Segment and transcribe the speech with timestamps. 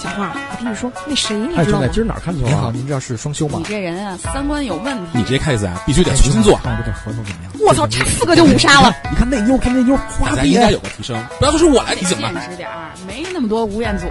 [0.00, 1.94] 小花，我跟你说，那谁你哎，知道吗兄弟，？
[1.96, 2.72] 今儿哪儿看球您好，啊？
[2.74, 3.64] 您这是双休吗你？
[3.64, 5.10] 这人啊，三观有问题。
[5.12, 6.56] 你这 case 啊，必须得重新做。
[6.64, 7.52] 看我这本合同怎么样？
[7.60, 8.90] 我操，差四个就五杀了。
[9.10, 12.30] 你看那妞，看那妞，大花臂家应该有个提升，不要说是我来提醒吧。
[12.32, 14.06] 现实点儿，没那么多吴彦祖。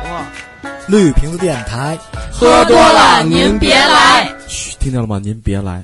[0.87, 1.97] 绿瓶子电台，
[2.31, 4.31] 喝多了您别来。
[4.47, 5.19] 嘘，听见了吗？
[5.19, 5.83] 您别来。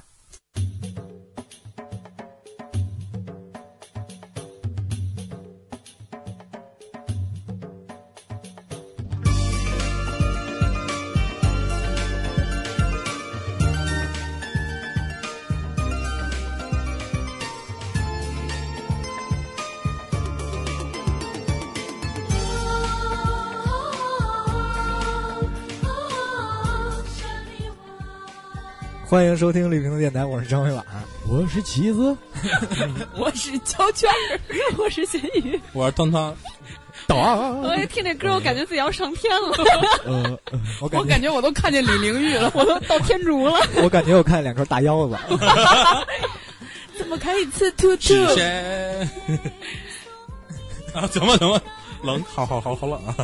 [29.15, 30.85] 欢迎收听绿瓶子电台，我是张伟婉。
[31.25, 32.17] 我是旗子，
[33.15, 34.39] 我是胶圈儿，
[34.77, 36.35] 我是咸鱼，我是汤汤，
[37.63, 39.55] 我一听这歌，我感觉自己要上天了，
[40.05, 40.37] 呃，
[40.81, 42.51] 我感觉我感觉我都看见李玲玉了。
[42.53, 43.57] 我都到天竺了。
[43.81, 45.17] 我感觉我看见两颗大腰子。
[46.97, 48.13] 怎么可以吃兔兔？
[50.93, 51.61] 啊，怎么怎么，
[52.03, 53.15] 冷，好好好好冷啊！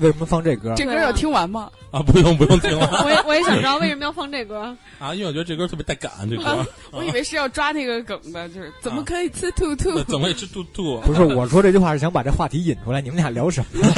[0.00, 0.74] 为什么放这歌？
[0.76, 1.70] 这歌要听完吗？
[1.90, 4.76] 啊，不用不用听了 我也我也想知道为什么要放这歌。
[5.00, 10.04] 啊，因为我觉得这歌特别带感，这歌啊 我以为是要抓那个梗的，就是怎么可以吃兔兔那？
[10.04, 11.00] 怎么可以吃兔兔？
[11.00, 13.88] 不是我说这句话是想把这话题引出来，你们俩聊什么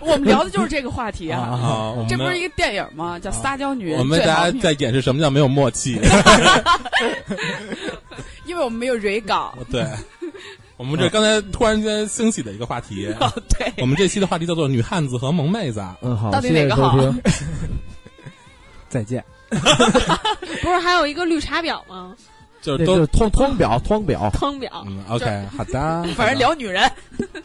[0.00, 1.94] 我们聊的就是这个话题啊。
[2.08, 3.18] 这不是一个电影吗？
[3.18, 6.00] 叫《撒娇女人我们最好命》，大家在演示什么叫没有默契。
[8.46, 9.54] 因为我们没有蕊稿。
[9.70, 9.86] 对，
[10.76, 15.84] 我们这刚才突然间兴起的一个话题， 哦，对，我们这期的话题叫做“女汉子和萌妹子”。
[16.02, 17.22] 嗯好，到底谢谢哪个好收听。
[18.88, 19.24] 再见。
[19.50, 22.14] 不是还有一个绿茶婊吗？
[22.60, 24.30] 就是都是汤汤表，通表。
[24.32, 24.84] 通表。
[24.86, 26.90] 嗯，OK，好的，反正聊女人。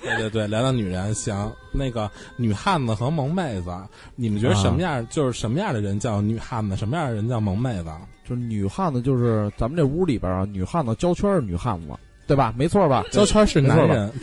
[0.02, 1.52] 对对对，聊聊女人行。
[1.74, 3.70] 那个女汉子和萌妹子，
[4.16, 5.06] 你们觉得什么样？
[5.10, 7.92] 就是什么样的人叫女汉子，什么样的人叫萌妹子？
[8.28, 11.88] 就是女汉子，就是咱们这屋里边啊，女汉子胶圈是女汉子，
[12.30, 12.54] 对吧？
[12.56, 13.04] 没错吧？
[13.12, 14.14] 焦圈是男人，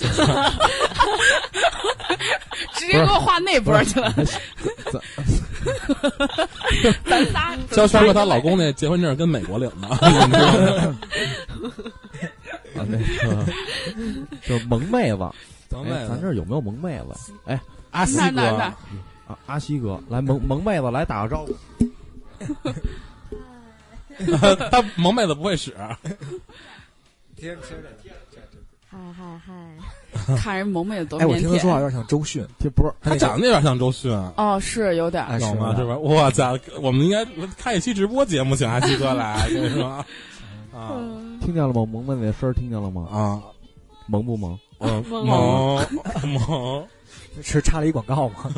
[2.72, 4.14] 直接给我画那波去了。
[7.04, 9.88] 咱仨胶圈和她老公那结婚证跟美国领的，
[12.76, 13.44] 啊，那个
[14.46, 15.24] 就萌妹子。
[15.24, 15.30] 哎，
[15.72, 17.32] 萌妹子，咱这有没有萌妹子？
[17.46, 18.72] 哎，阿西哥
[19.46, 21.52] 阿西哥，来萌萌妹子来打个招呼。
[24.70, 25.74] 他萌妹子不会使，
[28.88, 30.36] 嗨嗨 嗨！
[30.38, 31.82] 看人萌妹子多哎，我听他说话腆。
[31.82, 32.44] 有点像周迅。
[32.58, 35.22] 这不是他长得有点像周迅，哦，是有点？
[35.38, 35.98] 是是吧？
[35.98, 37.24] 我操，我们应该
[37.58, 40.04] 开一期直播节目，请阿西哥来，跟你说啊
[41.40, 41.84] 听见了吗？
[41.84, 43.06] 萌妹子的声儿听见了吗？
[43.10, 43.42] 啊，
[44.06, 44.58] 萌不萌？
[44.78, 45.86] 嗯，萌萌
[46.48, 46.86] 萌，
[47.42, 48.50] 是插了一广告吗？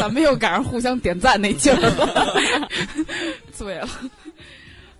[0.00, 2.34] 咱们又赶上互相点赞那劲儿了。
[3.52, 3.88] 醉了，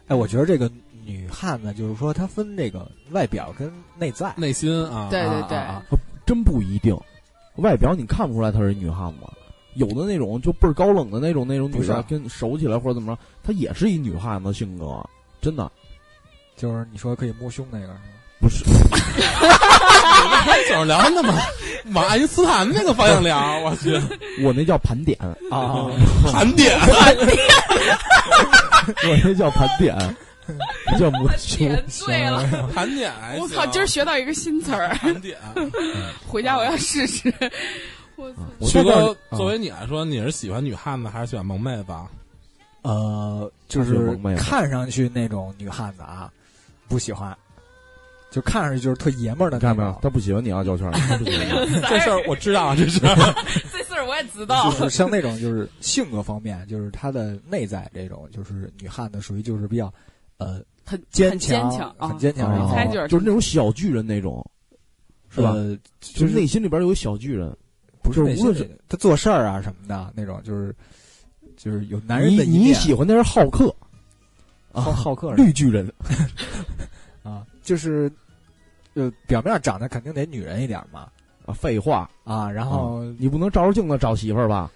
[0.09, 0.71] 哎，我觉得这个
[1.05, 4.33] 女汉子就是说，她分这个外表跟内在。
[4.37, 5.83] 内心啊，对对对啊啊
[6.27, 6.97] 真不一定，
[7.57, 9.27] 外表你看不出来她是女汉子。
[9.75, 11.89] 有的那种就倍儿高冷的那种那种女不是。
[11.89, 15.05] 的，跟熟起来或者怎么着，她也是一女汉子性格，
[15.41, 15.71] 真的。
[16.57, 17.99] 就是你说可以摸胸那个是吗？
[18.41, 18.65] 不是。
[20.69, 21.35] 总是聊那么
[21.93, 23.93] 往爱因斯坦那个方向聊，我去，
[24.43, 25.19] 我那叫盘点，
[25.51, 25.91] 啊，
[26.33, 26.79] 盘点，
[29.09, 29.95] 我那叫盘点，
[30.93, 31.59] 不叫摸胸。
[31.59, 32.45] 点醉了。
[32.75, 35.39] 盘点，我操，今儿学到一个新词儿，盘点。
[36.27, 37.33] 回家我要试试。
[38.17, 41.93] 我操我在这旭哥，作为你来说，你是喜欢女汉子还是喜欢萌妹子？
[42.83, 46.31] 呃，就是看上去那种女汉子啊，
[46.87, 47.37] 不喜欢，
[48.31, 50.91] 就看上去就是特爷们儿的看到没有？，他不喜欢你啊，胶圈。
[50.93, 53.09] 他不喜欢你这事儿我知道，这是这
[53.85, 54.85] 事儿我也知道就。
[54.85, 59.93] 是像那种就是性格方面，就是她的内在这种，就是女汉子属于就是比较
[60.45, 64.45] 呃很坚很坚强、很坚强，啊然后就是那种小巨人那种，
[65.31, 65.51] 是吧？
[65.51, 67.57] 呃就是内心里边有小巨人。
[68.03, 70.77] 不是无论是他做事儿啊什么的那种，就是
[71.57, 73.75] 就是有男人的你喜欢那是好客，
[74.73, 75.91] 啊好客绿巨人。
[77.25, 78.13] 啊，就是
[78.93, 81.09] 呃表面上长得肯定得女人一点嘛
[81.47, 84.71] 啊，废话，啊，然后你不能照着镜子找媳妇儿吧？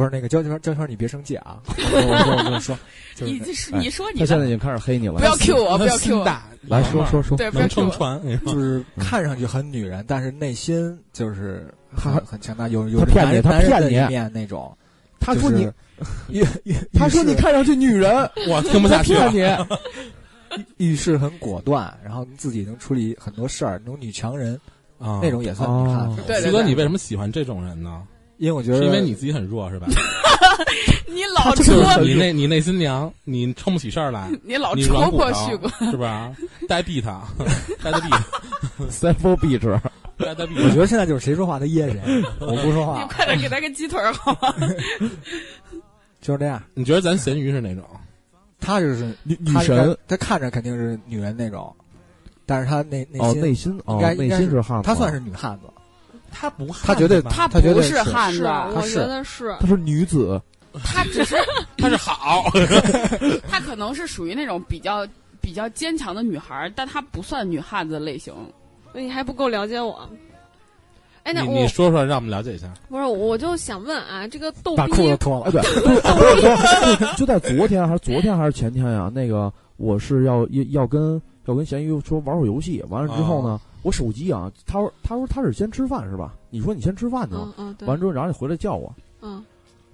[0.00, 1.60] 不是那个焦圈焦圈，你别生气啊！
[1.68, 2.74] 我我你说，
[3.14, 5.18] 就是你这是哎你说你，他现在已经开始黑你了。
[5.18, 6.24] 不要 Q 我，不要 Q 我。
[6.24, 7.90] 大，来说说说，对，不要能 Q 撑我。
[7.90, 14.74] 船，就是看上去很女人，但是内心就是他很很强大，有有他骗你他骗你的一面那种。
[15.20, 15.70] 他说你，
[16.94, 18.10] 他说你看上去女人，
[18.48, 19.26] 我听不下去了。
[19.26, 19.80] 他骗你。
[20.78, 24.58] 遇事很果断，然后自己能处理很多事儿，那种女强人
[24.98, 26.22] 啊，那种也算女汉子。
[26.26, 28.02] 对对徐哥，你为什么喜欢这种人呢？
[28.40, 29.86] 因为我觉得是因为你自己很弱是吧？
[31.06, 36.34] 你老这戳你内你内心娘，你撑不起事儿来，你老你戳破软骨头旭哥，是不是啊？
[36.66, 37.20] 呆逼他，
[37.84, 39.78] 呆的逼 beach，
[40.16, 40.54] 呆的逼。
[40.56, 42.00] 我觉得现在就是谁说话他噎谁，
[42.40, 44.54] 我不说话你，快点给他个鸡腿儿好吗？
[46.22, 46.62] 就是这样。
[46.72, 47.84] 你觉得咱咸鱼是哪种？
[48.58, 51.74] 他就是女女神他看着肯定是女人那种，
[52.46, 55.66] 但是他内内哦，心内心哦应该，内应该是心是汉子，他算是女汉子，
[56.32, 59.56] 他不他绝对他他不是是汉子，是，我觉得是。
[59.60, 60.40] 他是女子，
[60.84, 61.36] 他只是
[61.76, 62.44] 他是好，
[63.48, 65.06] 他可能是属于那种比较
[65.40, 68.34] 比较坚强的女孩儿，但她不算女汉子类型。
[68.92, 70.08] 你还不够了解我。
[71.22, 72.66] 哎，那你我你说说，让我们了解一下。
[72.88, 75.50] 不是，我就想问啊，这个逗把裤子脱了。
[75.52, 75.60] 对，
[77.16, 79.10] 就在昨天还是昨天还是前天呀？
[79.14, 86.32] 那个我是要要要跟要跟咸鱼说玩会儿游戏，完了之后呢，我手机啊，他说他说他是先吃饭是吧？
[86.50, 88.92] 你说你先吃饭去吧嗯，嗯，完了之后然后你回来叫我，
[89.22, 89.42] 嗯，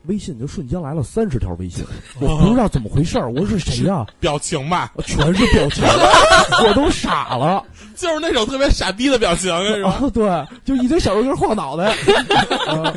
[0.07, 1.85] 微信就瞬间来了三十条微信，
[2.21, 4.07] 我不知道怎么回事儿，我说是谁呀？
[4.21, 5.85] 表情吧，全是表情，
[6.67, 7.63] 我都傻了。
[7.95, 9.91] 就是那种特别傻逼的表情，是吧？
[9.91, 11.93] 啊，对，就一堆小肉根晃脑袋，
[12.69, 12.93] 啊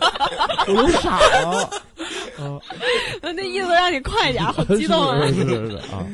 [0.68, 1.70] 我都傻了。
[2.38, 2.60] 啊，
[3.22, 4.44] 那那意思让你快点
[4.78, 5.18] 激动啊！
[5.28, 6.06] 是是是是啊，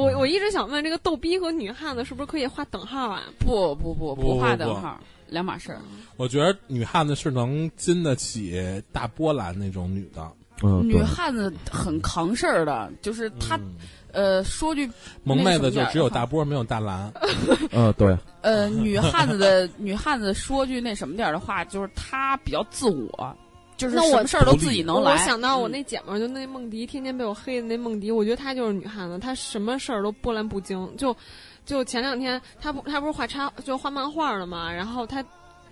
[0.00, 3.22] 我我一直想问，这个逗逼和女汉子是不是可以画等号啊？
[3.38, 4.98] 不不不不画不等号，
[5.28, 5.80] 两码事儿。
[6.16, 10.28] 我觉得女汉子是能经得起大波澜那种女的。
[10.62, 13.74] 嗯，女汉子很扛事儿的，就是她嗯
[14.12, 14.88] 呃说句
[15.24, 17.12] 萌妹子就只有大波没有大蓝。
[17.72, 23.36] 嗯，对，呃女汉子的女汉子说句那什么点儿的话，就是她比较自我，
[23.76, 25.12] 就是那我什么事儿都自己能来。
[25.12, 30.96] 我想到我嗯那姐们儿，就那梦迪，天天被我黑的那梦迪，我觉得她就是女汉子，她什么事儿都波澜不惊。
[30.96, 31.16] 就
[31.66, 35.22] 就前两天，她不她不是画插就画漫画的嘛，然后她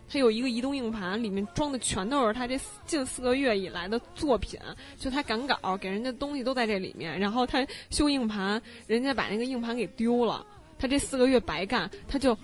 [0.08, 4.58] 她有一个移动硬盘，里面装的全都是她这近四个月以来的作品，
[4.98, 10.44] 就她赶稿给人家东西都在这里面，然后她修硬盘，人家把那个硬盘给丢了，
[10.78, 12.36] 她这四个月白干，她就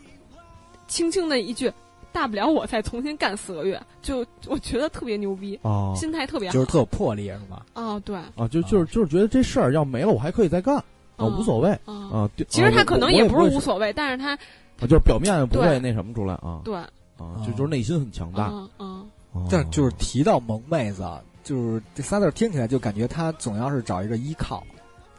[0.87, 1.73] 轻轻的一句。
[2.13, 6.53] 大不了我再重新干四个月，就我觉得特别牛逼，啊心态特别好。
[6.53, 7.65] 就是特有魄力是吧？
[7.75, 10.85] 哦，对，啊，就就是就是觉得这事儿要没了，我还可以再干啊，
[11.19, 11.95] 嗯无所谓啊。
[12.13, 12.31] 啊。
[12.37, 18.49] 对其实他可能也不是无，所谓，但是他啊就是表面不会那什么出来啊对，啊，就就是内心很强大。
[18.49, 21.05] 嗯嗯，哦但就是提到萌妹子，
[21.45, 24.65] 就是这仨字听起来就感觉他总要是找一个依靠，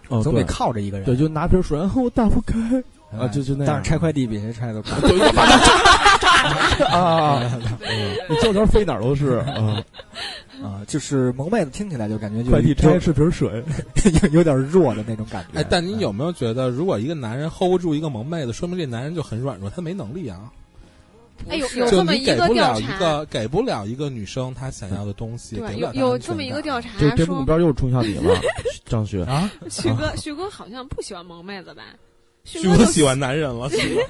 [0.09, 1.05] 哦，总得靠着一个人。
[1.05, 2.83] 对，就拿瓶水，我打不开哎
[3.17, 3.73] 啊，就就那样。
[3.73, 4.91] 但是拆快递比谁拆的快。
[6.87, 7.41] 啊，
[8.29, 9.83] 你这条飞哪儿都是啊。
[10.61, 13.63] 啊，就是萌妹子听起来就感觉就快递就拆是瓶水，
[14.23, 15.59] 有有点弱的那种感觉。
[15.59, 20.51] 哎，但你有没有觉得，如果一个男人 hold 不住一个萌妹子，说明这男人就很软弱，他没能力啊。
[21.47, 28.37] 哎有有这么一个调不了一查个给不了一个女生她想要的东西，对，有有这么一个调查这这目，标又冲向你了，
[28.85, 29.23] 张雪。
[29.23, 31.83] 啊，旭哥旭哥好像不喜欢萌妹子吧？
[32.49, 34.01] 旭徐哥就喜欢男人了， 是吧？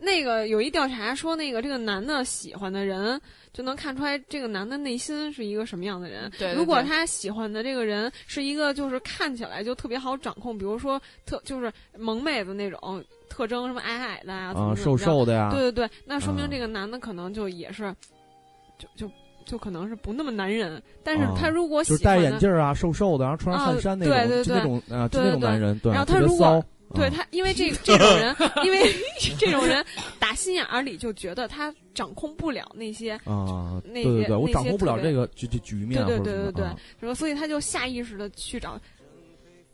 [0.00, 3.18] 那个有一调查说，那个这个男的喜欢的人，
[3.52, 6.30] 就能看出来这个男的内心是一个什么样的人。
[6.38, 17.94] 对对如果他喜欢的这个人是一个就是看起来就特别好掌控，比如说特就是萌妹子那种特征，什么矮矮的啊，怎么啊，怎么着瘦瘦的呀，对对对，那说明啊这个男的可能就也是，
[18.78, 19.10] 就就
[19.46, 20.82] 就可能是不那么男人。
[21.02, 26.62] 但是啊他如果喜就是戴欢的，眼镜啊，瘦瘦的，然后穿上汗衫那种，啊对对就那种啊，就那种对对男人，对，然后他特别如果
[26.94, 28.94] 对他，因为这 这种人，因为
[29.38, 29.84] 这种人
[30.18, 36.64] 打心眼儿里就觉得他掌控不了那些啊，那对对对，我掌控不了这个局局局面，对对对对
[37.00, 37.14] 对。
[37.14, 38.80] 所以他就下意识的去找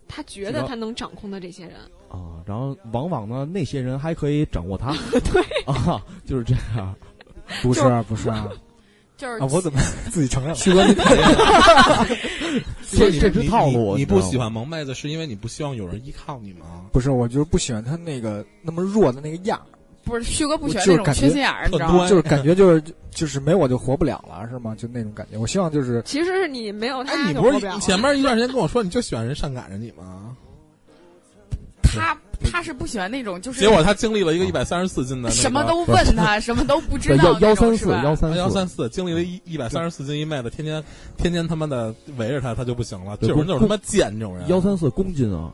[0.09, 1.77] 他觉得他能掌控的这些人。
[2.09, 4.93] 啊，然后往往呢，那些人还可以掌握他，
[5.33, 5.43] 对。
[5.65, 6.95] 啊，就是这样。
[7.63, 8.49] 不是啊不是啊
[9.21, 9.47] 就是啊！
[9.53, 9.79] 我怎么
[10.11, 10.55] 自己承认了？
[10.57, 10.95] 旭哥， 你
[12.99, 16.87] 这这是你套路你你不喜欢萌妹子，是因为你不希望有人依靠你吗？
[16.93, 19.61] 不是，我就是不喜欢他那个那么弱的那个样，
[20.05, 22.09] 不是旭哥不喜欢那种就是感觉缺心眼儿，你知道吗？
[22.09, 24.75] 就是感觉就是就是没我就活不了了，是吗？
[24.75, 25.37] 就那种感觉。
[25.37, 27.81] 我希望就是其实是你没有哎，他你不就活不了了。
[27.81, 30.35] 是前面一段时间跟我说你就喜欢人上赶着你吗？
[31.83, 40.83] 他他是不喜欢那种就是结果他经历了一个一百三十四斤的那个什么都问他，什么都不知对道幺幺三四那种是吧幺三四幺三四经历了一一百三十四斤一妹子，天天
[41.17, 43.17] 天天他妈的围着他，他就不行了。
[43.21, 44.49] 这对种人就是他妈贱，这种人。
[44.49, 45.53] 幺三四公斤啊，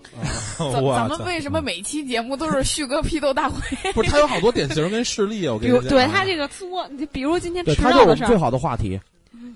[0.59, 3.61] 咱 我操咱们为什么每期节目都是旭哥批斗大会？
[3.93, 5.53] 不是他有好多典型跟事例 啊？
[5.53, 9.01] 我跟你讲，对他这个作，你比如今天对吃他就是我们最肉的事儿，好的话题。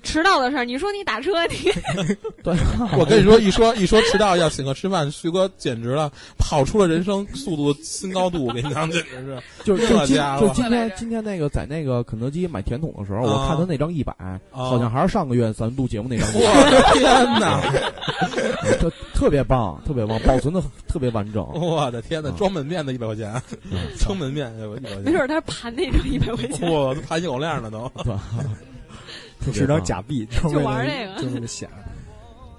[0.02, 1.57] 迟到的事儿，你说你打车，你
[2.42, 2.54] 对，
[2.99, 8.47] 我跟你说，一说一说迟到要请客吃饭，徐哥简直了，跑出了人生速度新高度。
[8.47, 14.14] 我跟你讲，简直是 就是就今这家伙就今天今天那个在那个肯德基买甜筒的时候，我看他那张一百，
[14.50, 16.26] 好像还是上个月咱录节目那张。
[16.33, 16.40] 我
[16.71, 17.61] 的天哪！
[18.78, 21.47] 特特别棒，特别棒，保存的特别完整。
[21.54, 22.30] 我的天哪！
[22.30, 23.40] 啊装门面的一百块钱，
[23.99, 26.71] 撑门面一百块钱，没准他是盘那张一百块钱。
[26.71, 27.90] 我都盘有量了都。
[29.52, 31.68] 是张棒假币，就就玩这个就那么显。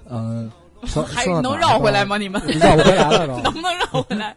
[0.08, 0.50] 嗯，
[1.06, 2.18] 还能绕回来吗？
[2.18, 3.36] 你们 绕不回来了都。
[3.42, 4.34] 能不能绕回来？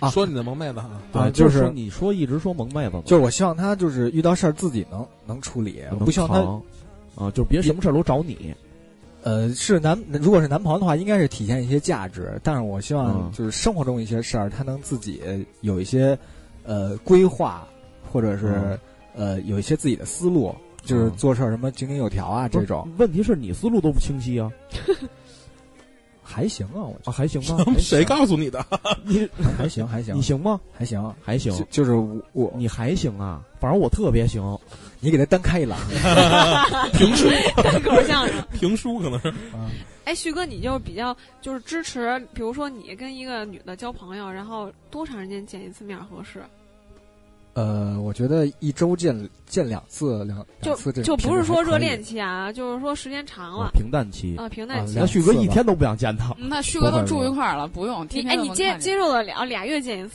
[0.00, 6.40] 啊说你的萌妹子哈，啊就就是你说一直说萌妹子，就是我希望他就是遇到事儿自己能能处理，我不希望他
[7.24, 8.52] 啊，就别什么事儿都找你。
[9.24, 15.22] 呃是男如果是男朋友的话，应该是体现一些价值，但是我希望嗯就是生活中一些事儿，他能自己
[15.60, 16.18] 有一些
[16.64, 17.64] 呃规划，
[18.10, 18.78] 或者是、嗯
[19.14, 20.52] 呃有一些自己的思路，
[20.82, 24.50] 就是嗯做事儿什么井井有条啊这种问题是你思路都不清晰啊
[26.24, 27.64] 还行啊，我觉啊，还行吗？
[27.78, 28.64] 谁告诉你的？
[29.04, 30.58] 你还行还行你行吗？
[30.72, 33.42] 还行，还行就，就是我我你还行啊？
[33.60, 34.42] 反正我特别行。
[35.00, 35.76] 你给他单开一栏，
[36.92, 38.36] 评书，单口相声。
[38.52, 39.34] 评书可能是
[40.04, 46.40] 哎，旭哥，你就是比较就是支持，比如说你跟一个女的交朋友，然后多长时间见一次面合适？
[47.54, 54.36] 呃，我觉得一周见见两次两就两次这就不是说热恋期，啊，就是说时间长啊了，平淡期。
[54.38, 54.94] 啊，平淡期。
[54.98, 56.34] 那旭哥一天都不想见他。
[56.38, 60.14] 嗯那旭哥都住一块儿了，不用哎，你接接受得了俩月见一次？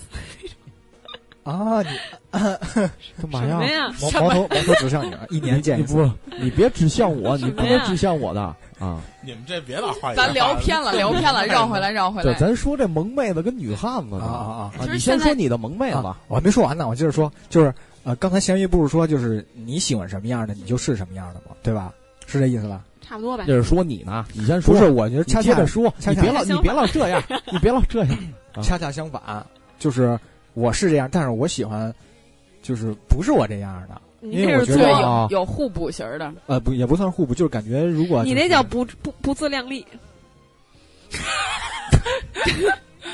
[1.49, 1.87] 啊，你
[3.21, 3.65] 干嘛呀什么？
[3.65, 3.87] 呀？
[4.01, 5.95] 矛矛头毛头指向你啊，一年见一次。
[5.95, 8.41] 你不，你别指向我，你不能指向我的
[8.79, 8.99] 啊！
[9.23, 12.37] 你们这别老话咱聊偏了，聊偏了，绕回来，绕回来对，来。
[12.39, 17.73] 咱说这萌妹子跟女汉子呢啊啊你先说你的萌妹子吧，我还没说完呢，我接着说，就是
[18.03, 21.55] 呃，刚才咸鱼不是说就是你喜欢什么样的，你就是什么样的吗？
[21.63, 21.93] 对吧？
[22.25, 22.81] 是这意思吧？
[23.01, 23.45] 差不多吧。
[23.45, 24.73] 就是说你呢，你先说。
[24.73, 28.09] 不是，我觉得你恰恰说，恰恰你别老你别老这样，你别老这样。
[28.53, 29.21] 啊恰恰相反，
[29.79, 30.19] 就是
[30.57, 31.93] 我是这样，但是我喜欢，
[32.63, 39.85] 就是不是我这样的，你这是因为我觉得有有互补型的，呃，不也不算互补，就是感觉如果你那叫不不不自量力。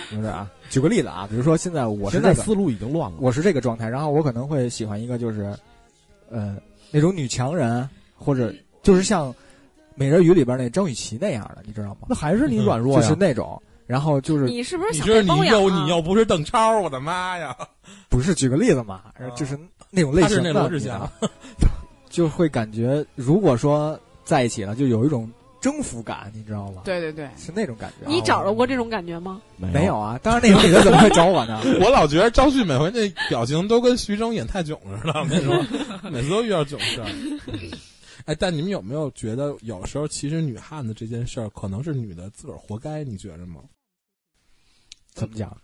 [0.09, 0.49] 不是啊？
[0.69, 3.17] 举个例子啊，比如说现在我是这个，现在思路已经乱了。
[3.19, 5.53] 我是这个状态，然后我可能会喜欢一个就是，
[6.31, 6.55] 呃，
[6.91, 9.31] 那种女强人，或者就是像
[9.95, 12.07] 《美人鱼》里边那张雨绮那样的，你知道吗？
[12.07, 13.15] 那还是你软弱呀就是？
[13.19, 15.59] 那种，然后就是你是不是想你就是你被包养啊？
[15.61, 17.55] 又你又不是邓超，我的妈呀！
[18.09, 19.01] 不是举个例子嘛，
[19.35, 19.57] 就是
[19.89, 21.11] 那种类型的，
[22.09, 28.07] 就会感觉如果说在一起了，就有一种征服感，你知道吗？，对对对，是那种感觉。
[28.07, 29.41] 你找着过这种感觉吗？
[29.57, 30.19] 没有啊？
[30.21, 31.59] 当然那种女的怎么会找我呢？
[31.81, 37.07] 我老觉得张旭每回那表情都跟徐峥演泰囧似的，我跟你说，每次都遇到囧事儿。
[38.25, 43.03] 哎，但你们有没有觉得，有时候其实女汉子这件事儿，可能是女的自个儿活该？
[43.03, 43.61] 你觉着吗？
[45.13, 45.55] 怎么讲？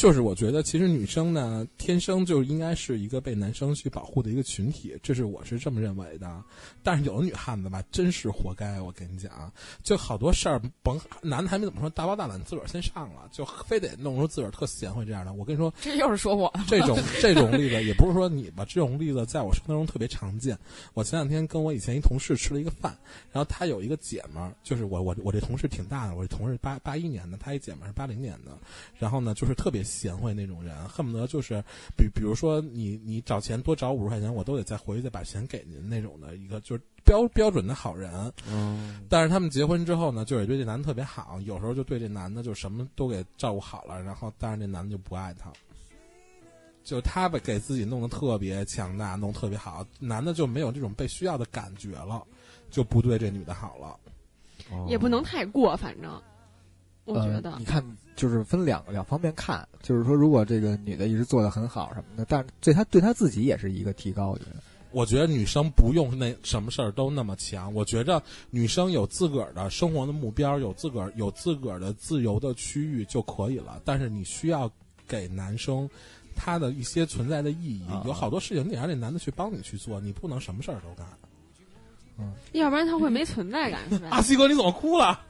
[0.00, 6.42] 就是我觉得，其实女生呢，天生就应该是一个被男生去保护的一个群体，这是我是这么认为的。
[6.82, 8.80] 但是有的女汉子吧，真是活该。
[8.80, 9.52] 我跟你讲，
[9.82, 15.34] 就好多事儿，甭男的还没怎么说，大包大揽自个儿先上了，就非得弄出自个儿特贤惠这样的。
[15.34, 16.50] 我跟你说，这又是说我。
[16.66, 20.58] 这种这种例子也不是说你吧，这种例子在我生活中特别常见。
[20.94, 22.96] 我前两天跟我以前一同事吃了一个饭，
[23.32, 28.56] 然后他有一个姐们儿，就是我我我这同事挺大的，我这同事八八一年的，他一姐们儿是八零年的，
[28.98, 31.62] 然后呢就是特别贤惠那种人，恨不得就是
[31.96, 38.32] 比比如说你你找钱多找五十块钱，我都得再回去再把钱给您那种的一个就是标标准的好人。
[38.48, 45.52] 嗯，但是他们结婚之后呢，就也对这男的特别好，有时候就对这男的就什么都给照顾好了，然后但是这男的就不爱她，
[46.84, 52.24] 就他把给自己弄得特别强大，弄特别好，男的就没有这种被需要的感觉了，
[52.70, 53.98] 就不对这女的好了。
[54.70, 56.22] 哦也不能太过，反正
[57.10, 57.84] 我觉得呃、你看，
[58.16, 64.56] 就是分两个两方面看，就是说，如果这个女的一直做的很好什么的，但是对她对她自己也是一个提高，我觉得。
[64.92, 73.80] 我觉得女生不用那什么事儿都那么强，我觉着女生有自个儿的生活的目标，有自个儿有自个儿的自由的区域就可以了。
[73.84, 74.68] 但是你需要
[75.06, 75.88] 给男生
[76.34, 81.06] 他的一些存在的意义，啊有好多事情你得让这男的去帮你去做，你不能什么事儿都干。
[82.52, 84.08] 要不然他会没存在感，是吧？
[84.10, 85.20] 阿西哥，你怎么哭了？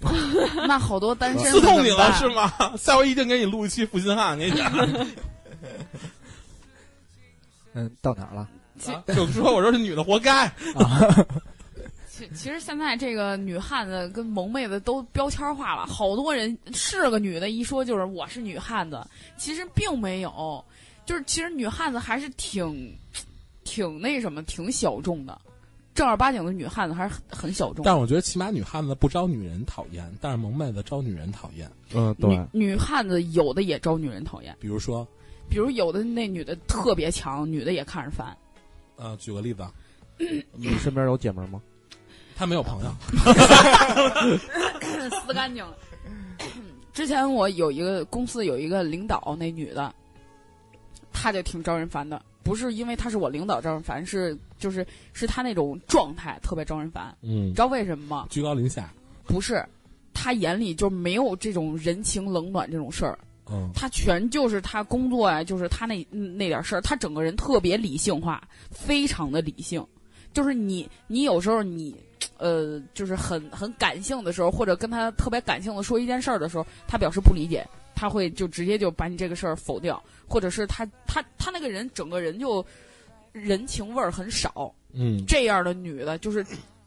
[0.66, 2.52] 那好多单身的刺痛你了是吗？
[2.76, 4.72] 下回一定给你录一期负心汉，给你讲。
[7.74, 8.48] 嗯，到哪儿了？
[9.14, 10.50] 就说我说这女的活该。
[12.10, 19.02] 其其实现在这个女汉子跟萌妹子都标签化了，好多人是个女的，一说就是我是女汉子，
[19.38, 20.62] 其实并没有，
[21.06, 22.94] 就是其实女汉子还是挺
[23.64, 25.40] 挺那什么，挺小众的。
[25.94, 27.84] 正儿八经的女汉子还是很很小众。
[27.84, 31.70] 但是我觉得起码女汉子不招女人讨厌，但是萌妹子招女人讨厌。
[31.94, 35.06] 嗯，对女，女汉子有的也招女人讨厌，比如说，
[35.50, 38.36] 比如有的那女的特别强，女的也看着烦。
[38.96, 39.66] 呃，举个例子，
[40.52, 41.60] 你身边有姐们儿吗？
[42.34, 42.90] 她没有朋友，
[45.26, 45.76] 撕干净了。
[46.92, 49.94] 之前我有一个公司有一个领导，那女的，
[51.12, 52.20] 她就挺招人烦的。
[52.42, 57.14] 不是因为他是我领导招人烦，是就是是他那种状态特别招人烦。
[57.22, 58.26] 嗯你知，道为什么吗？
[58.30, 58.92] 居高临下，
[59.24, 59.64] 不是，
[60.12, 63.18] 他眼里就没有这种人情冷暖这种事儿，
[63.50, 69.84] 嗯他全就是他工作呀，就是他那那点事儿，他整个人特别理性化，非常的理性。
[70.32, 71.94] 就是你，你有时候你，
[72.38, 77.66] 呃，就是很很感性的时候，或者跟他特别感性的说一件事儿的时候，他表示不理解，
[78.02, 82.66] 他会就直接就把你这个事儿否掉，或者是他他他那个人整个人就
[83.30, 84.74] 人情味儿很少。
[84.92, 86.44] 嗯这样的女的，就是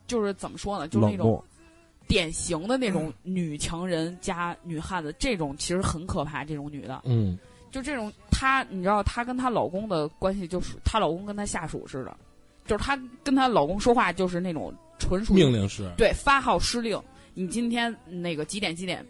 [0.08, 1.42] 就是怎么说呢，就是那种，
[2.06, 6.44] 典型的那种女强人加女汉子，这种其实很可怕。
[6.44, 7.40] 这种女的，嗯
[7.72, 12.14] 就这种她，你知道她跟她老公的关系，就是她老公跟她下属似的，
[12.66, 17.02] 就是她跟她老公说话就是那种纯属命令式，对发号施令。
[17.34, 19.06] 你今天那个几点几点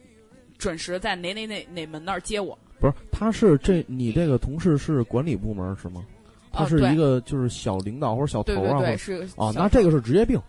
[0.58, 2.58] 准时在哪哪哪哪门那儿接我？
[2.80, 6.04] 不是，他是这你这个同事是管理部门是吗？
[6.52, 10.40] 他是一个就是小领导或者小头啊，对对对，是啊，那这个是职业病。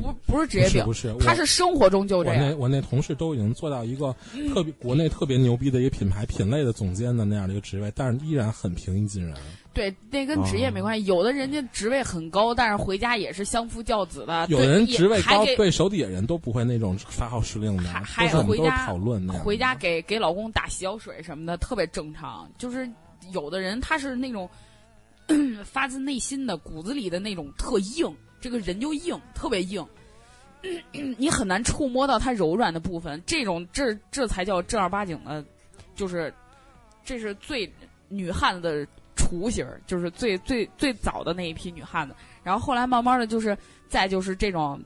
[0.00, 2.44] 不不不是职业病，不是不是，他是生活中就这样。
[2.44, 4.14] 我那我那同事都已经做到一个
[4.52, 9.36] 特别国内特别牛逼的一个品牌品类的总监的那样的一个职位，但是依然很平易近人。
[9.74, 11.06] 对，那跟职业没关系。
[11.06, 14.46] 有的人家职位很高，但是回家也是相夫教子的。
[14.48, 19.34] 有人职位高，对手底下人都不会那种发号施令的，还还都是我们都是回家讨论的。
[19.34, 22.50] 回家给给老公打洗脚水什么的，特别正常。
[22.58, 22.90] 就是
[23.32, 24.48] 有的人他是那种
[25.64, 29.86] 发自内心的骨子里的那种特硬，这个人就硬，特别硬。
[31.16, 35.44] 你很难触摸到他柔软的部分，这种这这才叫正儿八经的，
[35.94, 36.34] 就是
[37.04, 37.72] 这是最
[38.08, 42.14] 女汉子的雏形，就是最最最早的那一批女汉子。
[42.42, 43.56] 然后后来慢慢的就是
[43.88, 44.80] 再就是这种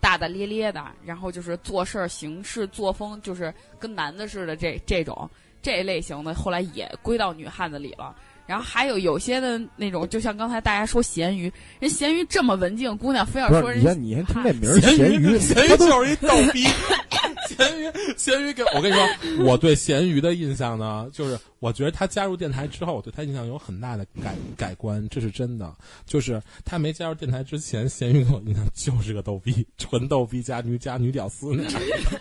[0.00, 5.30] 大大咧咧的，然后就是做事儿行事作风就是跟男的似的这这种
[5.62, 8.16] 这类型的，后来也归到女汉子里了。
[8.48, 16.64] 然后还有有些的那种，就像刚才大家说咸鱼，人咸鱼这么文静，姑娘非要说人先，你先听这名儿咸咸鱼，咸鱼就是一逗逼。
[17.48, 25.70] 咸鱼，咸鱼给我跟你说，我对咸鱼的印象呢，就是我觉得他加入电台之后，我对他印象有很大的改改观，这是真的。
[26.06, 32.20] 就是他没加入电台之前，咸鱼给我印象就是个逗逼，纯逗逼加女加女屌丝那样的。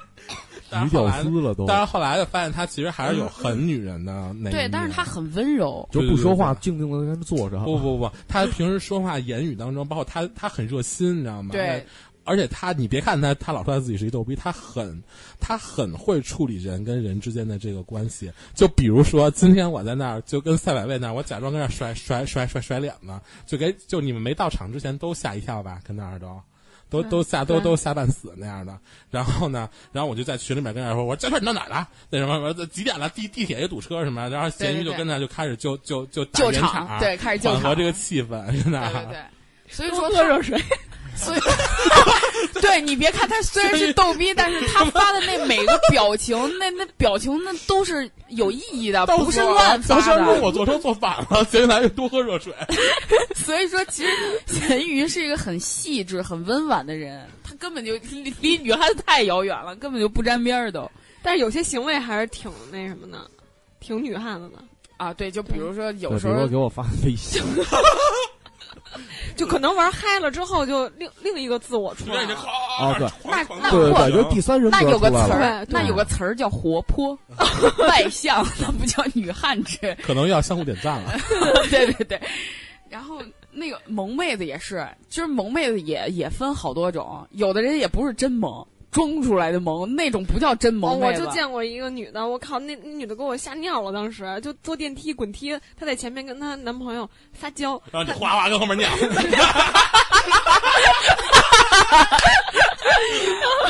[0.69, 7.59] 但女屌是后来丝了都，但是后来就发现他其实还是有很女人的那一对，但是他很温柔， 就不说话，静静的在那坐着。
[7.59, 11.49] 不不不，他平时说话言语当中，包括他他很热心，你知道吗？
[11.51, 11.85] 对，
[12.25, 15.01] 而且他，你别看他，他老说他自己是一逗逼，他很，
[15.39, 18.29] 他很会处理人跟人之间的这个关系。
[18.53, 26.27] 就比如说，今天我在那儿，就跟赛百味那儿，我假装跟那儿甩甩甩甩甩脸呢，就给就你们没到场之前都吓一跳吧，跟那儿都。
[26.89, 28.77] 都都吓都都吓半死那样的，
[29.11, 31.87] 然后呢，然后我就在群里面跟人家说，我说这事儿你到哪儿了？
[32.09, 33.09] 那什么什么几点了？
[33.09, 34.29] 地地铁也堵车什么？
[34.29, 38.79] 然后咸鱼就跟那就开始就就就打场，对，开始救场，缓和这个气氛，真的。
[38.91, 39.19] 对对对。
[39.69, 40.57] 所以说他，喝热水。
[41.17, 41.39] 所以，
[42.61, 50.41] 对你别看他虽然是逗逼，但是他发的那每个表情，那那表情那都是有意义的，不是乱发当时的。
[50.41, 52.53] 我坐车坐反了， 咸鱼来就多喝热水。
[53.35, 54.11] 所以说，其实
[54.47, 60.89] 咸鱼是一个很细致、很温婉的人，他根本就离离女汉子太遥远了，根本就不沾边儿都。
[61.23, 63.19] 但是有些行为还是挺那什么的，
[63.79, 64.63] 挺女汉子的。
[64.97, 67.39] 啊，对，就比如说有时候比如说给我发微信，
[69.35, 72.35] 就可能玩嗨了之后，就另另一个自我出来了。
[72.79, 75.31] 啊对那那对对，就第三人格那有个词。
[75.33, 77.17] 儿，那有个词儿叫活泼、
[77.79, 79.95] 外向， 那不叫女汉子。
[80.03, 81.13] 可能要相互点赞了。
[81.69, 82.21] 对对对，
[82.89, 90.99] 然后那个萌妹子也是，其实萌妹子也也分好多种，有的人也不是真萌，装出来的萌，那种不叫真哦，萌。
[90.99, 93.91] 我就见过一个女的，我靠，那那女的给我吓尿了。
[93.91, 98.89] 当时就坐电梯滚梯，她在前面跟她男朋友撒娇，然后你哗哗跟后面尿，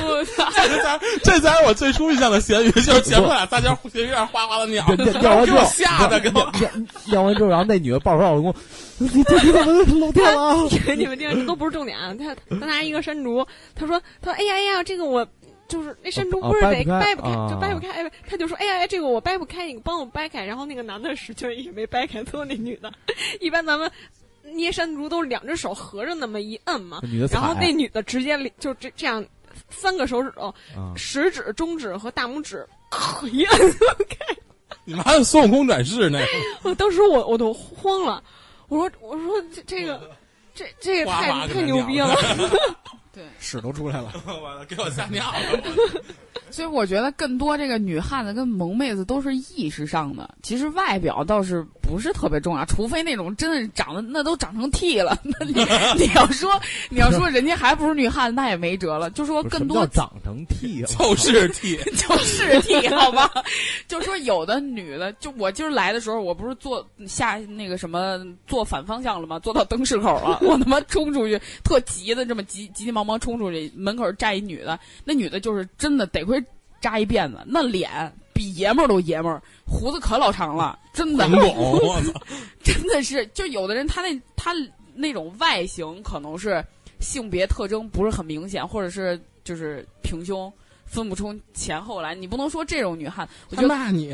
[0.06, 6.52] 我操，这才这才是我最初印象的咸鱼，就是前面俩撒娇，咸鱼让哗哗的尿，尿尿尿完之后给我吓得给我。
[6.60, 6.70] 尿
[7.06, 8.54] 尿完之后，然后那女的抱着她老公，
[8.98, 10.56] 你你你怎么漏电了啊？
[10.96, 12.14] 你们听，这都不是重点啊。
[12.18, 15.28] 他他拿一个山竹，他说他说哎呀哎呀，这个我。
[15.68, 17.90] 就是那山竹哦不是得掰不开就掰不开。
[17.92, 22.90] 哎他就说：“哎呀，哎这个我掰不开，你帮我掰开。”然后那个男的使劲也没掰开，最后那女的，
[23.42, 23.92] 一般咱们
[24.54, 29.24] 捏山竹都是两只手合着那么一摁嘛，然后那女的直接就这这样
[29.70, 32.68] 三个手指头，啊，食指、中指和大拇指，
[33.32, 33.76] 一摁，
[34.86, 36.28] 你们还有孙悟空转世那个，
[36.70, 38.24] 我当时我我都慌了，
[38.68, 40.10] 我说我说这这个
[40.56, 42.16] 这这个太太牛逼了，
[43.14, 44.14] 对，屎都出来了。
[44.44, 45.64] 完了给我吓尿了。
[46.50, 55.54] 所以我觉得更多这个女汉子跟萌妹子都是意识上的，其实外表倒是不是特别重要，除非那种真的是长得那都长成 T 了，那你
[55.98, 56.52] 你要说
[56.90, 59.10] 你要说人家还不是女汉子，那也没辙了。
[59.12, 60.88] 就说更多长成 T 了？
[60.88, 63.32] 就是 T， 就是 T 好吧？
[63.88, 69.40] 就说有的女的，就我今儿来的时候，我不是坐下那个什么坐反方向了吗？
[69.40, 76.44] 坐到灯市口了，我他妈冲出去，特急的这么急急急忙忙冲出去，门口站一女的，那女的就是真的得亏
[76.82, 77.90] 扎一辫子，那脸
[78.38, 82.22] 比爷们儿都爷们儿，胡子可老长了，真的我操！
[82.64, 84.54] 真的是，就有的人他那他
[84.94, 86.64] 那种外形可能是
[87.00, 90.54] 性别特征不是很明显，或者是就是平胸。
[90.90, 94.14] 分不出前后来，你不能说这种女汉，我他觉得骂你，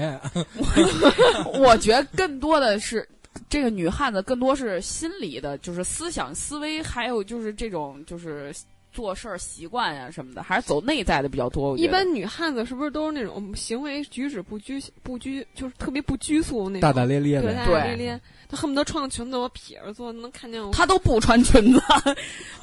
[0.55, 3.07] 我我觉得更多的是
[3.47, 8.51] 这个女汉子，更多是心理的，就是思想思维，还有就是这种就是
[8.93, 11.77] 做事儿习惯呀、什么的，还是走内在的比较多。
[11.77, 20.71] 一般女汉子是不是都是那种行为举止不拘不拘，就是特别不拘束那种，大大咧咧，的大，对大咧咧，她恨不得穿个裙子我撇着坐，能看见我。
[20.71, 21.81] 她都不穿裙子，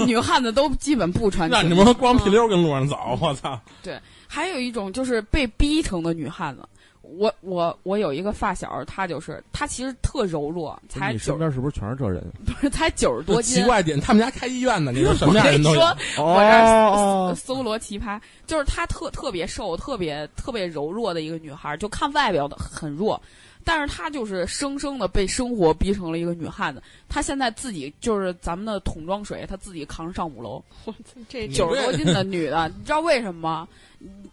[0.06, 1.62] 女汉子都基本不穿 裙子。
[1.62, 3.60] 让你们光屁溜跟路上走，我操！
[3.82, 6.62] 对还有一种就是被逼成的女汉子。
[7.18, 12.24] 我我我有一个发小，她就是她其实特柔弱，才你九身边是不是全是这人？
[12.46, 13.64] 不是才九十多斤奇。
[13.64, 15.94] 怪点，他们家开医院的，你说什么样人都有我。
[16.16, 23.20] 这搜搜罗奇葩，就是她特特别瘦，特别特别柔弱的一个女孩，就看外表的很弱，
[23.64, 26.82] 但是她就是生生的被生活逼成了一个女汉子。
[27.08, 33.68] 她现在自己就是咱们的桶装水，她自己扛着上五楼， 我操这你九十多斤的女的，你知道为什么吗？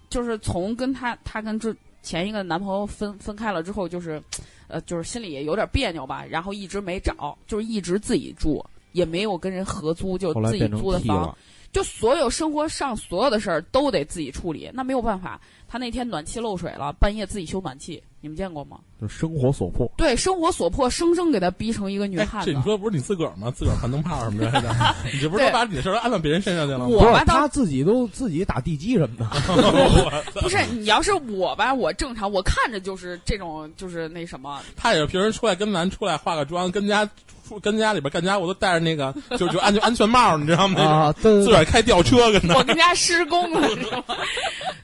[0.09, 1.75] 就是从跟她她跟这
[2.07, 4.23] 前一个男朋友分分开了之后，就是，
[4.69, 11.37] 呃，就是心里也有点别扭吧，然后一直没找，就是一直自己住，也没有跟人合租，就自己租的房。
[11.73, 15.39] 就所有生活上所有的事儿都得自己处理，那没有办法。
[15.67, 18.77] 他那天暖气漏水了，半夜自己修暖气，你们见过吗？
[18.99, 19.89] 就生活所迫。
[19.95, 22.61] 对，生活所迫，生生给他逼成一个女哎，汉子这你。
[22.61, 23.49] 说不是你自个儿吗？
[23.55, 24.75] 自个儿换灯泡什么的，
[25.13, 26.87] 你这不是都把你的事儿都安到别人身上去了吗？
[26.87, 29.25] 我他自己都自己打地基什么的，
[30.41, 37.09] 不是你要是我吧，我正常，我看着就是这种，就是那什么，他也是平时出来跟咱出来化个妆，跟家
[37.47, 41.13] 出跟家里边干家，我都戴着那个就就安全安全帽，你知道吗？
[41.21, 44.03] 自个儿开吊车跟他我跟家施工了，是吗？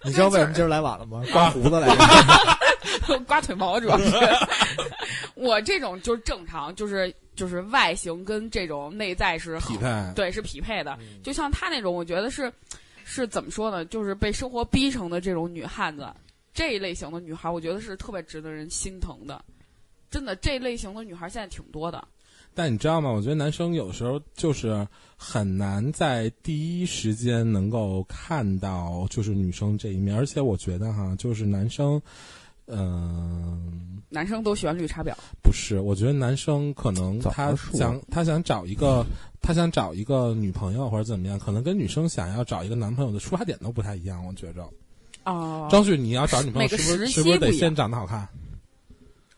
[0.05, 1.21] 你知道为什么今儿来晚了吗？
[1.33, 1.95] 刮胡子来着。
[3.33, 4.05] 刮腿毛主要是。
[5.33, 10.13] 我这种就是正常，就是就是外形跟这种内在是匹配。
[10.13, 10.95] 对，是匹配的。
[11.23, 12.53] 就像她那种，我觉得是
[13.03, 13.83] 是怎么说呢？
[13.85, 16.07] 就是被生活逼成的这种女汉子，
[16.53, 19.43] 这一类型的女孩，我觉得是特别值得人心疼的。
[20.11, 22.07] 真的，这类型的女孩现在挺多的。
[22.53, 23.09] 但你知道吗？
[23.09, 31.99] 我觉得男生有时候就是很难在第一时间能够看到就是女生这一面，而且我觉得哈，就是男生，
[32.67, 39.05] 嗯、男生都喜欢绿茶婊，不是，我觉得男生可能他想他想找一个
[39.41, 44.25] 他想找一个女朋友或者怎么样，可能跟女生想要找一个男朋友的出发点都不太一样。
[44.25, 44.67] 我觉着，
[45.25, 45.67] 哦。
[45.69, 48.27] 张旭，你要找女朋友是不是是不是得先长得好看？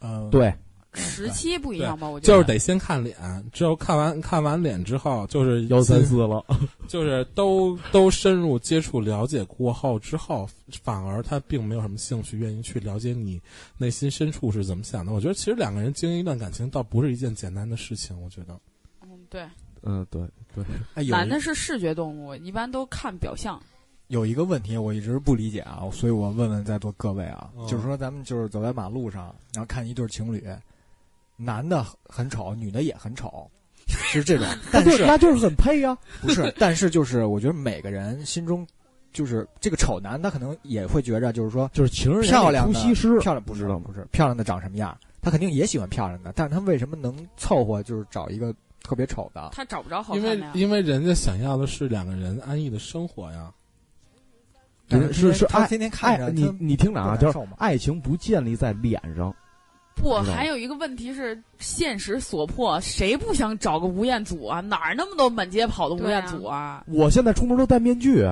[0.01, 0.53] 嗯，对，
[0.95, 2.07] 时期不一样吧？
[2.07, 3.15] 我觉得就是得先看脸，
[3.51, 6.43] 只有看完看完脸之后，就是幺三四了，
[6.87, 10.47] 就是都都深入接触了解过后之后，
[10.83, 13.41] 反而他并没有什么兴趣愿意去了解你
[13.77, 15.11] 内心深处是怎么想的。
[15.11, 18.19] 我觉得其实两个人经营一段感情倒不是一件简单的事情。
[18.21, 18.59] 我觉得
[19.01, 19.43] 嗯，对，
[19.83, 20.21] 嗯，对
[20.53, 20.63] 对，
[20.95, 23.61] 哎，男的是视觉动物，一般都看表象。
[24.07, 30.47] 有一个问题我一直不理解啊，所以我问问在座各位啊，嗯就是说咱们就是走在马路上，然后看一对情侣，
[31.35, 33.49] 男的很丑，女的也很丑，
[33.87, 35.97] 是这种， 但对，是那就是很配呀。
[36.21, 38.65] 不是，但是就是我觉得每个人心中。
[39.13, 43.79] 就是这个丑男，他可能也会觉着，就是说就是情人漂亮的西施，漂亮不知道？
[43.79, 49.51] 不是漂亮的长什么样，他肯定也喜欢漂亮的，但是他为什么能凑合就是找一个特别丑的？
[49.53, 50.37] 他找不着好因为。
[50.53, 53.49] 因为人家想要的是两个人安逸的生活呀。
[54.89, 59.33] 但是是他是爱天天看着哎，你你听着啊，就是爱情不建立在脸上，
[59.95, 64.59] 不，还有一个问题是现实所迫，谁不想找个吴彦祖啊？
[64.61, 66.83] 哪儿那么多满街跑的吴彦祖啊？
[66.87, 68.27] 我现在出门都戴面具，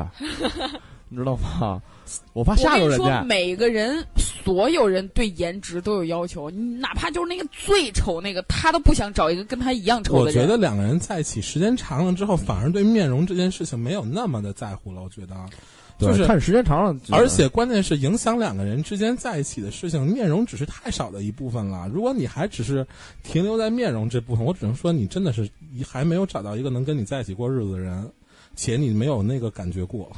[1.10, 1.82] 你知道吗？
[2.34, 3.23] 我怕我跟你说，吓着人家。
[3.23, 10.34] 每个人，所有人对颜值都有要求，你哪怕就是那个最丑那个，他都不想找一个跟他一样丑的人。
[10.34, 15.02] 觉得两个人在一起时间长了之后，反而对面容这件事情没有那么的在乎了。
[15.02, 15.58] 我觉得，对
[15.99, 21.88] 就是看时间长了，而且关键是影响两个人之间在一起的事情，面容只是太少的一部分了。
[21.93, 22.86] 如果你还只是
[23.23, 25.49] 停留在面容这部分，我只能说你真的是
[25.88, 28.12] 还没有找到一个能跟你在一起过日子的人，
[28.56, 30.12] 且你没有那个感觉过。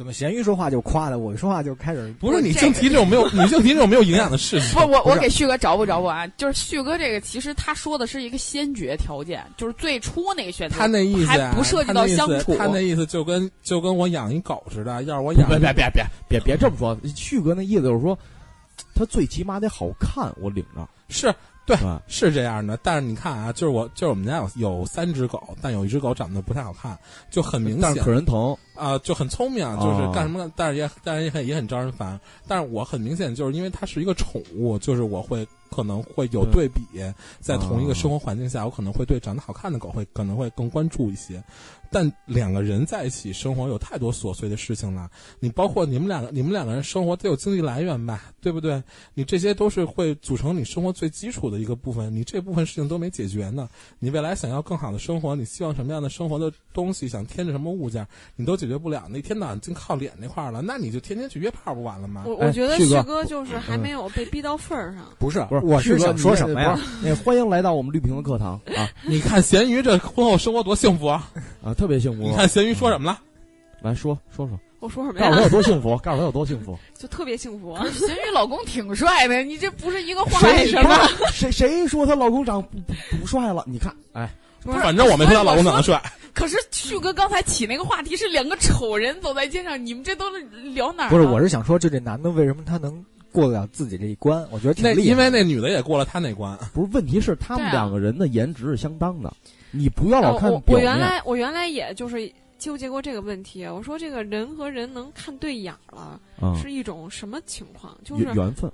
[0.00, 4.72] 怎么咸鱼说话就夸的，我说话就开始不是你净提这种没有， 你净提这种没有营养的事情。
[4.72, 12.56] 不，我我给旭哥找补找补啊，就是旭哥这个其实他说的是一个先决条件，就是最初那个选择，他那意思还啊不涉及到相处。
[12.56, 18.18] 他那意思就跟就跟我养一狗似的，要是我养别别别别别别这么说，旭哥那意思就是说，
[18.94, 20.88] 他最起码得好看，我领着。
[21.10, 21.30] 是
[21.70, 22.00] 对？
[22.06, 26.98] 是这样的，但是你看啊，就是我就是我们家有有三只狗，但有一只狗长得不太好看，
[27.30, 32.18] 就很明显但是可人疼，啊、就很聪明，就是哦干什么，但是也但是也很也很招人烦。
[32.46, 36.82] 但是我很明显就是因为它是一个宠物，就是我会可能会有对比，
[37.40, 41.42] 在同一个生活环境下，我可能会对长得好看的狗会可能会更关注一些。
[41.90, 48.82] 但两个人在一起生活有太多琐碎的事情了，你包括你们两个，你们两个人生活得有经济来源吧，对不对？
[49.14, 53.68] 你这些都是会组成你生活最基础的一个部分，你这部分事情都没解决呢。
[53.98, 59.08] 你未来想要更好的生活，你希望什么样的生活的东西，想添置什么物件，你都解决不了。
[59.10, 62.22] 那天到晚净靠脸那块儿了，那你就天天去约炮不完了吗？
[62.26, 65.04] 我哎我觉得旭哥就是还没有被逼到份儿上。
[65.18, 66.78] 不是不是我是想旭哥你说什么呀？？
[67.02, 71.30] 那欢迎来到我们绿屏的课堂啊 你看咸鱼这婚后生活多幸福啊！
[71.62, 72.22] 啊，特别幸福。
[72.22, 73.18] 你看咸鱼说什么了？
[73.80, 75.48] 来说说说，我说什么呀告诉他有？
[75.48, 76.78] 多幸福，告诉他有多幸福。
[76.94, 77.74] 就特别幸福。
[78.06, 81.08] 咸鱼老公挺帅的，你这不是一个话题谁什么吗？？
[81.32, 83.64] 谁谁说她老公长不不不帅了？
[83.66, 84.30] 你看，哎，
[84.62, 85.98] 不是反正我没说她老公长得帅。
[86.34, 90.42] 可是旭哥刚才起那个话题是两个丑人走在街上，你们这都是
[90.74, 91.08] 聊哪儿啊？
[91.08, 94.46] 不是，我是想说，就这男的为什么他能过得了自己这一关？
[94.50, 94.94] 我觉得挺厉害。
[94.96, 99.32] 那因为那女的也过了他那关，不是，问题是他们两个人的颜值是相当的，
[99.70, 100.86] 你不要老看呃我表面。
[100.86, 103.64] 我原来我原来也就是纠结过这个问题。
[103.66, 107.96] 我说这个人和人能看对眼儿了，啊，是一种什么情况？
[108.04, 108.70] 就是缘缘分，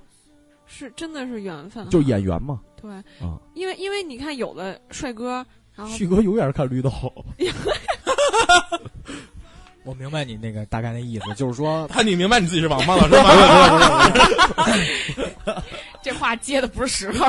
[0.65, 2.59] 是真的是缘分哈，就是演员嘛。
[2.81, 6.91] 对啊，因为因为你看有的帅哥，然后旭哥永远是看绿豆，
[9.83, 13.15] 我明白你那个大概那意思，就是说， 他你明白你自己是王八了是
[15.45, 15.63] 吗？
[16.03, 17.25] 这话接的不是时候。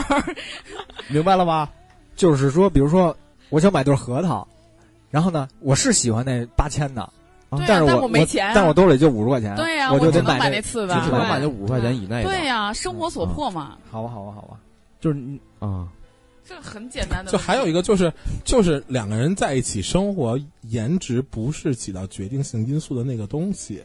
[1.08, 1.70] 明白了吧？
[2.16, 3.16] 就是说，比如说，
[3.50, 4.46] 我想买对核桃，
[5.10, 7.12] 然后呢，我是喜欢那八千的，
[7.50, 10.94] 但但是我我没钱啊但我兜里就五十块钱，对呀、我就只能买那那次的。
[10.94, 12.28] 就只能买那五十块钱以内的。
[12.28, 14.58] 对呀、生活所迫嘛，好吧，好吧，好吧。
[15.00, 15.88] 就是你啊，
[16.44, 17.30] 这很简单的。
[17.30, 18.12] 就还有一个就是，
[18.44, 23.82] 就是两个人在一起生活，颜值不是起到决定性因素的那个东西。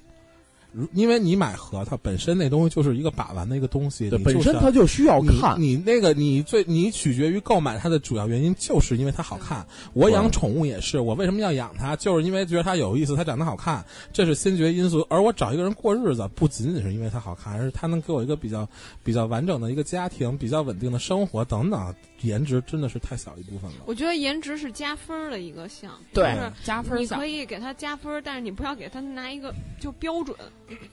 [0.74, 5.60] 如因为你买核桃本身那东西就是一个把玩的一个东西，对，就是本身它就需要你看。
[5.62, 9.66] 你那个你最你取决于购买它的主要原因，就是因为它好看。
[9.94, 11.96] 我养宠物也是，我为什么要养它？
[11.96, 15.06] 就是因为觉得它有意思，它长得好看，这是先决因素。
[15.10, 18.68] 而我找一个人过日子，不仅仅是因为它好看，而是它能给我一个比较
[19.04, 21.94] 比较完整的一个家庭，比较稳定的生活等等。
[22.22, 23.76] 颜值真的是太小一部分了。
[23.86, 26.34] 我觉得颜值是加分儿的一个项，对
[26.64, 30.34] 加分项你可以给他加分儿，但是你不要给他拿一个就标准。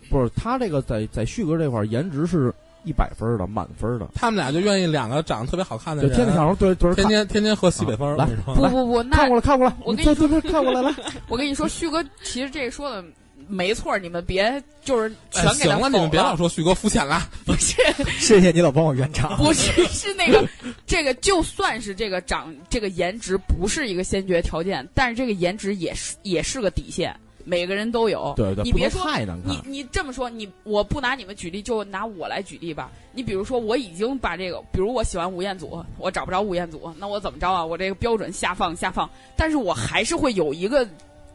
[0.09, 2.53] 不是他这个在在旭哥这块儿颜值是
[2.85, 7.13] 一百分儿的，满分儿的，他们俩就愿意两个长得特别好看的人，就天天想着对对着天看。
[7.13, 8.17] 天天天喝西北风。
[8.17, 10.95] 来我跟你说不不不，那看过来，看过来，我跟你你坐坐坐，看过来，来，
[11.29, 13.05] 我跟你说，旭哥其实这个说的
[13.49, 17.21] 没错，你们别就是全哎行了，给他否你们别老说旭哥肤浅了。
[17.45, 17.77] 不是
[18.19, 19.37] 谢谢你老帮我圆场。
[19.37, 20.47] 不是是那个
[20.87, 27.15] 这个，就算是这个长这个颜值不是一个先决条件，但是这个颜值也是也是个底线，
[27.51, 28.33] 每个人都有。
[28.37, 29.61] 对对，你别说太难看你。
[29.65, 32.89] 你这么说，你我不拿你们举例，就拿我来举例吧。
[33.13, 37.67] 你比如说，我已经把这个，比如我喜欢吴彦祖，我找不着吴彦祖，那我怎么着啊？
[37.67, 40.87] 我这个标准下放下放，但是我还是会有一个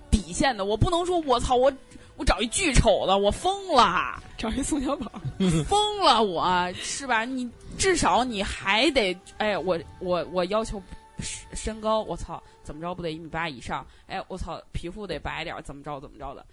[0.09, 1.69] 底线的，我不能说我操我
[2.15, 4.21] 我找一巨丑的，我疯了。
[4.37, 5.09] 找一宋小宝，
[5.65, 7.23] 疯了我，是吧？
[7.23, 10.81] 你至少你还得，哎，我我我要求
[11.19, 13.87] 身身高，我操，怎么着不得一米八以上？
[14.07, 16.45] 哎，我操，皮肤得白点，怎么着怎么着的？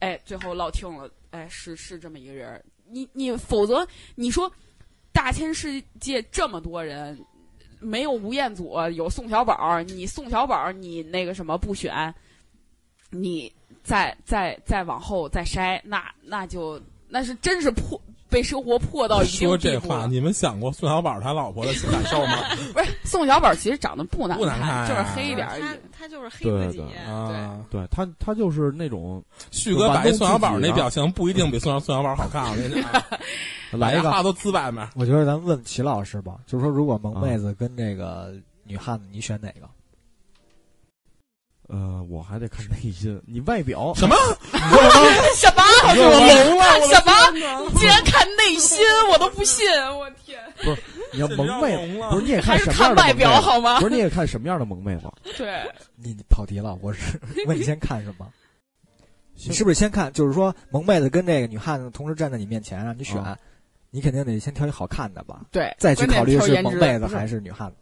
[0.00, 4.50] 哎，最后落听了，哎，是是这么一个人，你你否则你说
[5.12, 7.24] 大千世界这么多人。
[7.80, 9.82] 没有吴彦祖，有宋小宝。
[9.82, 12.14] 你宋小宝，你那个什么不选，
[13.10, 13.52] 你
[13.82, 18.00] 再再再往后再筛，那那就那是真是破
[18.34, 20.06] 被生活迫到一定说这话。
[20.06, 22.38] 你们想过宋小宝他老婆的感受吗？
[22.74, 25.62] 不是宋小宝，其实长得不难不难看就是啊黑一点而已。
[25.62, 34.84] 他他就是黑对自己对，啊，对他他就是那种旭哥摆一宋小宝那表情不一定比宋小宋小宝好看，我跟你讲，来一个话都自外面。
[34.96, 39.68] 我觉得咱问齐老师吧，就是说，如果萌妹子跟这个女汉子，你选哪个？
[41.68, 44.14] 呃，我还得看内心，你外表什么？
[45.34, 45.62] 什么？
[45.92, 47.30] 你说我聋了，我的什么
[47.70, 48.78] 你竟然看内心，
[49.10, 49.66] 我都不信！
[49.96, 53.88] 我天，不是你要萌妹不是你也看什么样的看外表好吗不？
[53.88, 55.10] 是你也看什么样的萌妹子？
[55.38, 55.62] 对，
[55.96, 58.28] 你你跑题了，我是 问你先看什么？
[59.46, 60.12] 你是不是先看？
[60.12, 63.36] 就是说，萌妹子跟这个女汉子同时站在你面前，让你选，啊
[63.90, 67.76] 你肯定得先挑一好看的吧，对，再去考虑是萌妹子还是女汉子。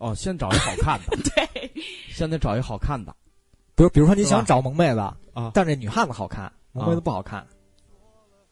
[0.00, 1.70] 哦，先找一好看的， 对，
[2.10, 3.14] 先得找一好看的。
[3.76, 5.14] 比如，比如说你想找萌妹子啊
[5.54, 7.46] 但这女汉子好看，萌妹子不好看，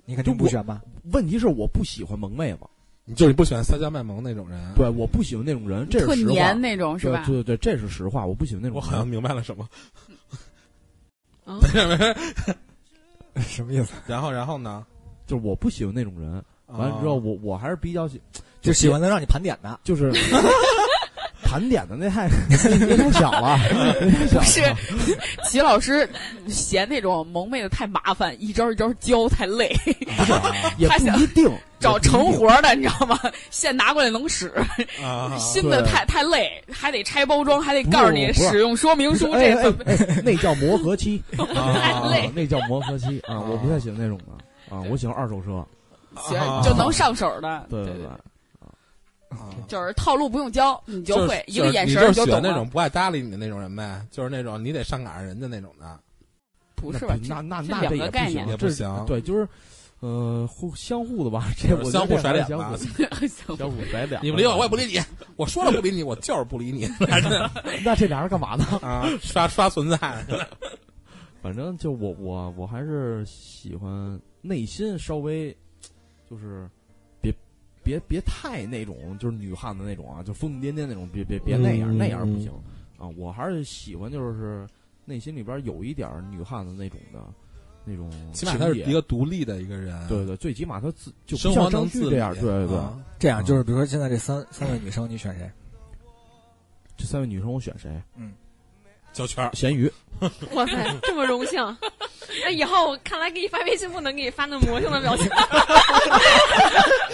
[0.05, 0.83] 你肯定不选吧？
[1.13, 2.61] 问题是我不喜欢萌妹子，
[3.07, 4.75] 你就是不喜欢撒娇卖萌那种人。
[4.75, 6.61] 对，我不喜欢那种人，这是实话黏。
[6.61, 7.25] 那种是吧？
[7.27, 8.85] 对对对，这是实话，我不喜欢那种人。
[8.85, 9.67] 我好像明白了什么。
[11.47, 11.59] 啊，
[13.41, 13.95] 什么意思？
[14.07, 14.85] 然后，然后呢？
[15.27, 16.43] 就是我不喜欢那种人。
[16.67, 18.21] 完了之后，哦我我还是比较喜，
[18.61, 19.81] 就喜欢能让你盘点的。
[19.83, 20.13] 就是
[21.49, 23.59] 盘点的那太 那太小了，
[24.01, 24.63] 那太小了 不是
[25.45, 26.07] 齐老师
[26.47, 29.75] 嫌那种萌妹子太麻烦，一招一招教太累，
[30.77, 33.19] 也他想不一定找成活的你知道吗？
[33.51, 34.53] 现拿过来能使，
[35.03, 45.65] 啊，新的太太累，还得拆包装，还得告诉你使用说明书，这怎么哎，那叫磨合期 太累啊，那叫磨合期啊，我不太喜欢那种的啊，我喜欢二手车，
[46.17, 47.67] 行啊就能上手的？
[47.71, 48.07] 对对对
[49.67, 52.27] 就是套路不用教，你就会一就是个眼神你就儿懂了。
[52.27, 56.01] 喜欢那种不爱搭理你的那种人呗，就是那种你得上赶上人家那种的，
[56.75, 57.15] 不是吧？
[57.29, 59.47] 那那那这也个概念行，也不行对，就是
[60.01, 62.75] 呃互相互的吧，这我相互甩脸吧
[63.29, 63.85] 相互。
[63.91, 64.21] 甩脸。
[64.23, 65.01] 你不理我，我也不理你。
[65.37, 66.89] 我说了不理你，我就是不理你。
[67.85, 68.65] 那这俩人干嘛呢？
[68.81, 69.99] 啊，刷刷存在。
[71.43, 75.57] 反正就我我我还是喜欢内心稍微
[76.29, 76.78] 就是别
[77.89, 82.53] 别别太那种就是女汉子那种啊，就疯疯癫癫那种，别别别那样、嗯那样不行
[82.99, 83.09] 啊！
[83.17, 84.67] 我还是喜欢就是
[85.07, 87.25] 内心里边有一点女汉子那种的
[87.87, 92.77] 那种起码他是一个独立的一个人，对对，最起码他自就不生活像张能自这样，对对对。
[92.77, 95.51] 啊这样就是，比如说现在这三三位女生，你选谁？
[96.95, 97.91] 这三位女生我选谁？
[99.13, 99.91] 胶圈咸鱼，
[100.53, 101.77] 哇塞，这么荣幸！
[102.45, 105.29] 那以后看来给你发微信不能给你发那魔性的表情。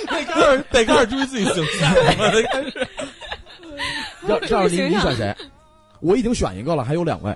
[0.08, 2.88] 得开始得开始注意自己形象了，得开始。
[4.28, 5.34] 要这样你你选谁？
[6.00, 7.34] 我已经选一个了，还有两位。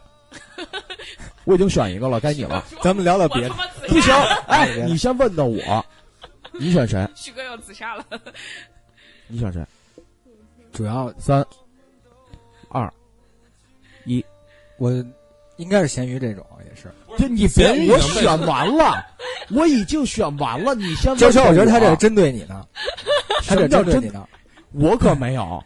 [1.44, 2.62] 我已经选一个了，该你了。
[2.82, 3.54] 咱们聊聊别的。
[3.88, 4.14] 不行，
[4.48, 5.86] 哎你先问的我，
[6.52, 7.08] 你选谁？
[7.14, 8.04] 旭哥要自杀了，
[9.28, 9.64] 你选谁？
[10.72, 11.44] 主要三、
[14.78, 14.90] 我
[15.56, 16.90] 应该是咸鱼这种，也是。
[17.18, 19.04] 就你别咸鱼，我选完了，
[19.50, 22.66] 我已经选完了，你先问娇娇，我觉得他这是针对你呢，
[23.46, 24.28] 他这什么叫针针对你呢。
[24.72, 25.62] 我可没有，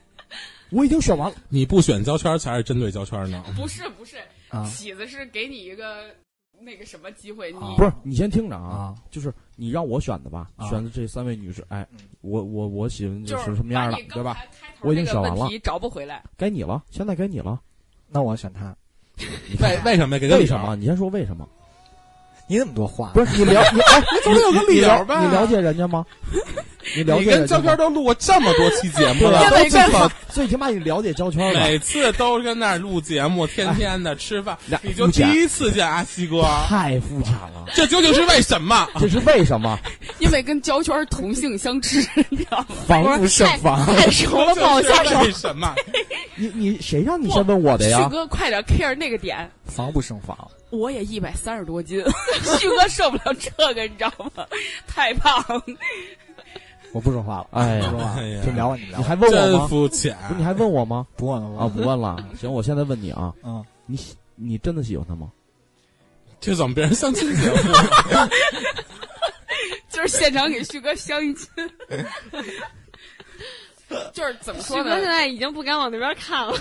[0.70, 1.36] 我已经选完了。
[1.48, 3.44] 你不选胶圈才是针对胶圈呢。
[3.56, 4.16] 不是不是，
[4.48, 6.06] 啊喜子是给你一个
[6.60, 14.38] 那个什么机会，你啊不是，你先听着啊，啊，就是你让我选的吧，啊选的这三位女士，哎嗯，我我我喜欢就是是什么样的，对吧？
[14.80, 17.60] 我已经选完了问题找不回来，该你了，现在该你了。
[18.08, 18.74] 那我选他。
[19.16, 19.26] 你
[19.60, 20.76] 为 为什么给个理由为什么？？
[20.76, 21.46] 你先说为什么？
[22.46, 25.24] 你怎么多话，不是你了你哎，总得有个理由吧？
[25.24, 26.04] 你了解人家吗？
[26.96, 27.62] 你了你解人家吗？
[27.62, 29.58] 跟焦圈都录过这么多期节目了，对吧？
[29.58, 31.60] 因为跟最起码最起码你了解焦圈了？
[31.60, 38.88] 每次都跟那儿录节目，天天的吃饭，你就第一次见阿西哥，太肤浅了，这究竟是为什么？
[38.98, 39.78] 这是为什么？
[40.18, 42.66] 因为跟焦圈同性相斥，你知道吗？
[42.86, 43.84] 防不胜防。
[43.86, 45.20] 太熟了，不好下手。
[45.20, 45.74] 为什么？
[46.36, 48.08] 你你谁让你先问我的呀旭？
[48.10, 49.50] 哥，快点 care 那个点。
[49.66, 50.36] 防不胜防。
[50.70, 52.02] 我也一百三十多斤，
[52.58, 54.44] 旭哥受不了这个，你知道吗？
[54.86, 55.44] 太胖。
[56.92, 59.08] 我不说话了，哎不说话哎呀了，就聊吧，你聊你吧。
[59.08, 59.66] 还问我吗？
[59.66, 60.16] 肤浅。
[60.28, 61.06] 不是你还问我吗？
[61.16, 62.16] 不问了啊，不问了。
[62.38, 65.30] 行，我现在问你啊，嗯，你喜你真的喜欢他吗？
[66.40, 67.56] 这怎么变成相亲节目？
[69.88, 71.48] 就是现场给旭哥相亲，
[74.12, 74.84] 就是怎么说呢？
[74.84, 76.54] 哥现在已经不敢往那边看了。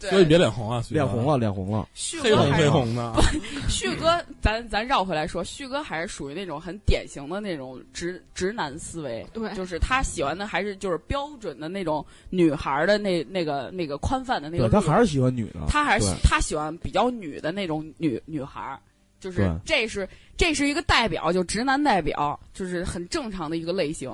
[0.00, 1.88] 所以你别脸红啊，脸红了，脸红了。
[1.94, 3.12] 旭黑红哥还是黑红的。
[3.68, 14.68] 旭哥，咱咱绕回来说，旭哥还是属于那种很典型的那种直直男思维，对就是他喜欢的还是就是标准的那种女孩的那那个那个宽泛的那个。
[14.68, 18.78] 对他还是喜欢女的，他还是对他喜欢比较女的那种女女孩儿，
[19.20, 24.10] 就是这是这是一个代表，就直男代表，就是很正常的一个类型。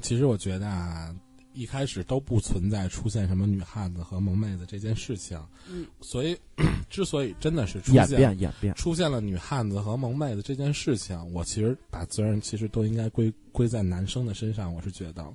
[0.00, 1.14] 其实我觉得啊，
[1.58, 5.36] 一开始都不存在出现什么女汉子和萌妹子这件事情，
[5.68, 6.38] 嗯，所以
[6.88, 14.72] 之所以真的是出演现变演变，出现了女汉子和萌妹子这件事情，我其实把责任其实都应该归归在男生的身上。
[14.72, 15.26] 我是觉得，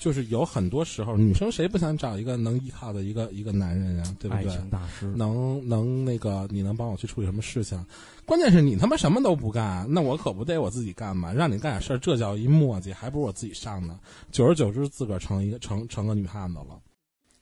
[0.00, 4.50] 就是有很多时候，女生谁不想找一个能依靠的一个一个男人呀，对不爱对？
[4.50, 7.80] 情大师，能能那个，你能帮我去处理什么事情？
[8.26, 11.32] 关键是你他妈什么都不干，那我可不得我自己干嘛？
[11.32, 14.00] 让你干点事儿，这叫一磨叽，还不如我自己上呢。
[14.32, 16.80] 久而久之，自个儿成一个成成个女汉子了，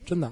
[0.04, 0.30] 真的。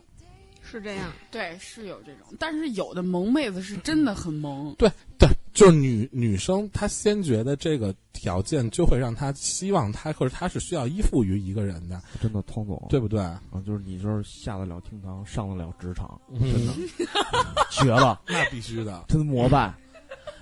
[0.66, 1.12] 是这样。
[1.30, 4.74] 对，是有这种，但是有的萌妹子是真的很萌。
[4.78, 13.20] 对对，就是女女生，她先觉得这个条件就会让她希望她，或者她是需要依附于一个人的，真的汤总，对不对？
[13.20, 16.72] 啊，就是你就是下得了厅堂，上得了职场，真真的
[17.70, 19.04] 绝了，那必须的。
[19.06, 19.72] 真的膜拜，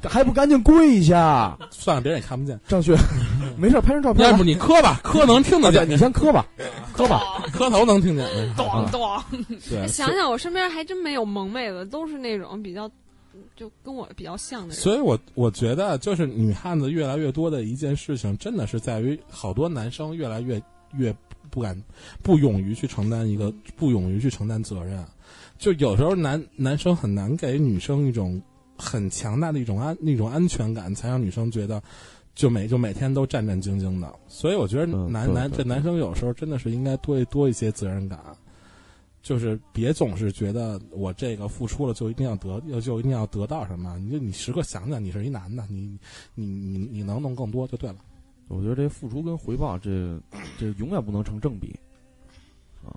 [0.03, 1.59] 还不赶紧跪下？
[1.71, 2.59] 算了，别人也看不见。
[2.67, 2.97] 张雪，
[3.59, 4.31] 没事，拍张照片。
[4.31, 6.47] 要不你磕吧，磕能听得见，你先磕吧，
[6.95, 7.21] 磕吧。
[7.53, 8.27] 磕头能听见。
[8.57, 9.07] 咚咚，
[9.69, 12.91] 对，想想我身边还真没有萌妹子，都是那种比较，
[13.55, 14.77] 就跟我比较像的人。
[14.77, 20.61] 所以我我觉得，就是女汉子越来越多的一件事情，真的是在于好多男生越来越
[20.95, 21.15] 越
[21.51, 21.81] 不敢、
[22.23, 25.05] 不勇于去承担一个，不勇于去承担责任。
[25.59, 28.41] 就有时候男男生很难给女生一种
[28.77, 31.81] 很强大的一种安那种安全感，才让女生觉得
[32.35, 34.13] 就每就每天都战战兢兢的。
[34.27, 38.19] 所以我觉得嗯男、男这男生有时候真的是应该多多一些责任感。
[39.23, 43.97] 就是别总是觉得我这个付出了就一定要得，就就一定要得到什么。
[43.99, 45.97] 你就你时刻想想，你是一男的，你
[46.35, 47.97] 你你你能弄更多就对了。
[48.49, 50.21] 我觉得这付出跟回报，这
[50.59, 51.75] 这永远不能成正比。
[52.85, 52.93] 啊！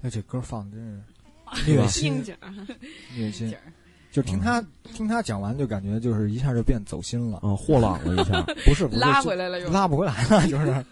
[0.00, 2.24] 那，这歌放的真是 虐心
[3.14, 3.62] 虐心劲，儿
[4.10, 7.38] 就听他听他讲完，就感觉就是一下就变走心了。
[7.38, 9.68] 啊，豁朗了一下， 不是不是拉回来了又。
[9.70, 10.84] 拉不回来了，就是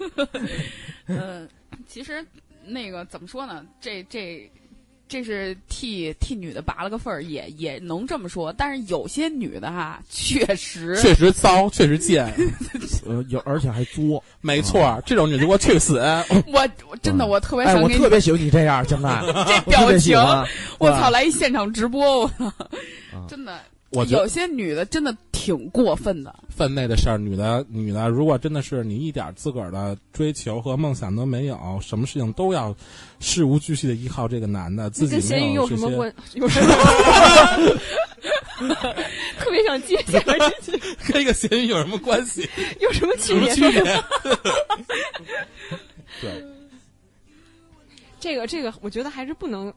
[1.07, 1.49] 嗯，
[1.87, 2.25] 其实
[2.67, 3.65] 那个怎么说呢？
[3.81, 4.51] 这这
[5.09, 8.51] 这是替替女的拔了个份儿，也也能这么说。
[8.53, 12.33] 但是有些女的哈，确实确实糟，确实贱，
[13.05, 14.23] 呃，有而且还作。
[14.41, 15.99] 没错，这种女的给我去死！
[16.47, 19.21] 我我真的嗯我特别我特别喜欢你这样，现在
[19.67, 20.17] 这表情。
[20.79, 22.53] 我操，来一现场直播，我
[23.29, 23.61] 真的。
[23.93, 32.75] 我觉得有些女的真的挺过分的，分内的事儿，女的女的，如果真的是你一点自个儿的追求和梦想都没有，什么事情都要
[33.21, 36.15] 事无巨细的依靠这个男的，自己这跟咸鱼没这些有什么关？
[36.35, 36.75] 有什么？
[39.39, 40.81] 特别想接下来这句，
[41.13, 42.49] 跟一个咸鱼有什么关系？
[42.81, 43.55] 有什么区别？
[43.55, 44.03] 什么区别？
[46.23, 46.45] 对，
[48.21, 49.73] 这个这个，我觉得还是不能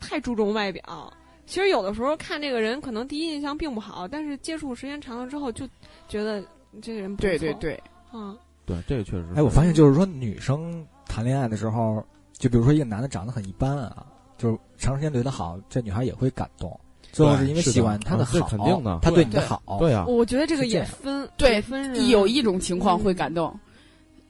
[0.00, 1.12] 太注重外表。
[1.46, 5.66] 其实有的时候看这个人，可能第一印象并不好，但是接触时间长了之后，就
[6.08, 6.42] 觉得
[6.82, 7.28] 这个人不错。
[7.28, 7.82] 对对，对，
[8.12, 9.34] 嗯，对，这个确实是。
[9.36, 14.04] 哎，我发现就是说，女生谈恋爱的时候，就比如说一个男的长得很一般啊，
[14.36, 16.78] 就是长时间对他好，这女孩也会感动。
[17.12, 18.98] 最后是因为喜欢他的好，肯定的。
[19.00, 23.14] 他对你的好，对啊，我觉得这个也分对分人，有一种情况会嗯。
[23.14, 23.58] 感动，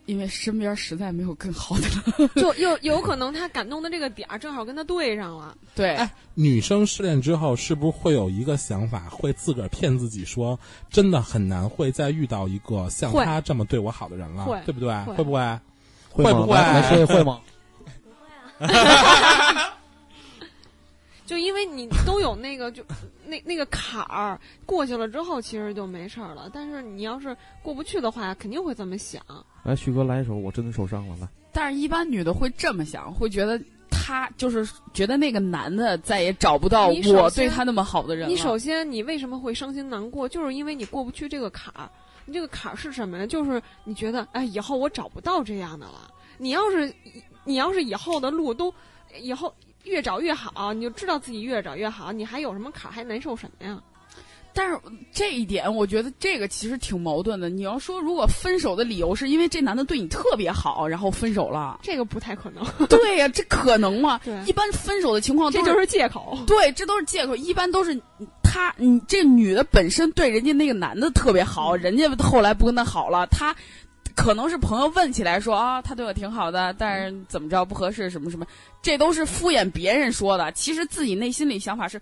[0.07, 2.29] 因为身边实在没有更好的了。
[2.41, 5.57] 就有有可能他感动的这个点儿正好跟他对上了。
[5.75, 10.59] 对，哎女生失恋之后，是不是会有一个想法，会自个儿骗自己说，
[10.91, 14.89] 真的很难会再遇到一个像他这么对我好的人了，对不对？
[15.05, 15.41] 会会不会？
[16.11, 16.31] 会吗？
[16.33, 17.41] 会不会来来说一会吗？
[21.27, 22.83] 就因为你都有那个就
[23.27, 26.49] 那那个坎儿过去了之后，其实就没事儿了。
[26.55, 29.21] 但是你要是过不去的话，肯定会这么想。
[29.65, 31.29] 来，旭哥来一首《我真的受伤了》来。
[31.53, 33.61] 但是一般女的会这么想，会觉得
[33.91, 38.29] 他就是觉得那个男的再也找不到你我对他那么好的人了。
[38.29, 40.29] 你首先，你为什么会伤心难过？
[40.29, 41.91] 就是因为你过不去这个坎儿。
[42.29, 43.27] 你这个坎儿是什么呀？
[43.27, 46.11] 就是你觉得，哎，以后我找不到这样的了。
[46.39, 46.93] 你要是，
[47.45, 48.75] 你要是以后的路都，
[49.21, 49.55] 以后
[49.87, 53.81] 越找越好，你就知道自己越找越好，你还有什么坎儿，还难受什么呀？
[54.53, 54.81] 但是
[55.13, 57.51] 这一点，我觉得这个其实挺矛盾的。
[57.51, 62.65] 你要说，如果分手的理由是因为这男的对你特别好，然后分手了，这个不太可能。
[62.89, 64.19] 对呀、这可能吗？
[64.25, 66.39] 对一般分手的情况都这就是借口。
[66.47, 67.37] 对，这都是借口。
[67.37, 67.95] 一般都是
[68.43, 73.55] 他，你这女的本身对人家那个男的特别好，人家后来不跟他好了，他
[74.17, 78.45] 可能是朋友问起来说啊，他对我挺好的，但是怎么着不合适，什么什么，
[78.83, 80.51] 这都是敷衍别人说的。
[80.53, 82.01] 其实自己内心里想法是，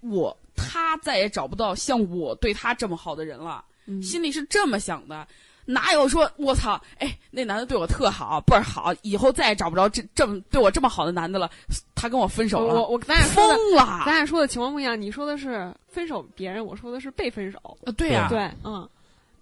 [0.00, 3.62] 我他再也找不到像我对他这么好的人了。
[3.86, 5.26] 嗯心里是这么想的。
[5.70, 11.50] 哪有说我操，哎，那男的对我特好，倍儿好，以后再也找不着这这么对我这么好的男的了，
[11.94, 14.14] 他跟我分手了，我我咱俩，疯了咱。
[14.14, 14.98] 俩说的情况不一样。
[14.98, 17.58] 你说的是分手别人，我说的是被分手。
[17.84, 18.88] 啊对呀、对，嗯，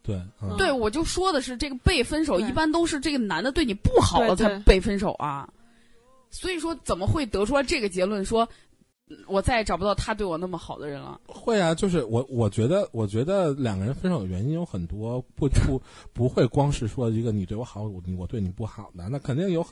[0.07, 0.57] 对，嗯。
[0.57, 5.49] 对，我就说的是这个被分手，一般都是这个男的对你不好了才被分手啊。
[6.31, 8.49] 所以说，怎么会得出来这个结论说，嗯
[9.29, 11.21] 我再也找不到他对我那么好的人了？
[11.27, 15.81] 会啊，就是我我觉得，我觉得两个人分手的原因有很多，不不
[16.13, 19.65] 不会光是说一个你对我好，我我对你不好的，那肯定有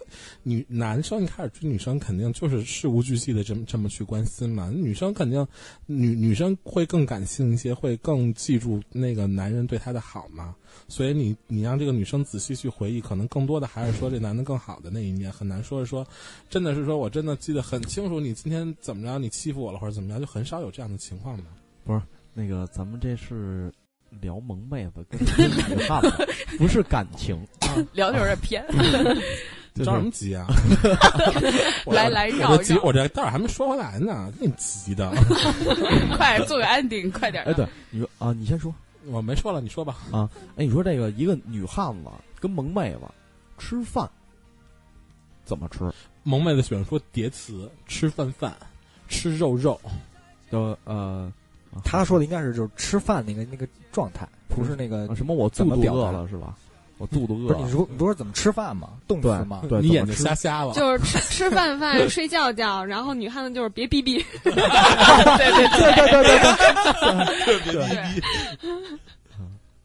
[0.45, 4.71] 女男生一开始追女生，肯定就是事无巨细的这么这么去关心嘛。
[4.71, 5.45] 女生肯定
[5.87, 10.55] 女女生会更感性一些，会更记住那个男人对她的好嘛。
[10.89, 16.07] 所以你你让这个女生仔细去回忆，可能更多的还是说这男的更好的那一面，很难说是说，
[16.49, 21.45] 真的是说我真的记得很清楚，你今天怎么着，你欺负我了或者怎么着，就很少有这样的情况吧。
[21.85, 22.01] 不是。
[22.37, 23.73] 那个咱们这是
[24.21, 27.39] 聊萌妹子跟女汉子，不是感情。
[27.95, 28.65] 聊的有点偏，
[29.75, 30.47] 就是着什么急啊？
[31.87, 35.13] 我来来我绕这急，我这道儿还没说回来呢，给你急的。
[36.17, 37.45] 快做个 ending，快点。
[37.45, 38.75] 哎，对，你说啊，你先说。
[39.07, 39.99] 我没说了，你说吧。
[40.13, 43.01] 啊哎，你说这个一个女汉子跟萌妹子
[43.59, 44.09] 吃饭
[45.45, 45.93] 怎么吃？
[46.23, 48.55] 萌妹子喜欢说叠词，吃饭饭，
[49.09, 49.81] 吃肉肉。
[50.51, 51.33] 就呃，
[51.85, 56.57] 他说的应该是就是吃饭那个那个状态，不是那个啊什么我肚肚怎么表达饿了是吧？
[56.99, 57.55] 我肚子饿了。
[57.55, 58.91] 不是你说不是怎么吃饭吗？
[59.09, 59.63] 动词吗？
[59.69, 60.73] 对，你眼睛瞎瞎了。
[60.75, 64.25] 就是吃 吃饭饭，睡觉觉，然后女汉子就是别逼逼。
[64.43, 66.39] 对对对对对对
[67.73, 68.23] 对，对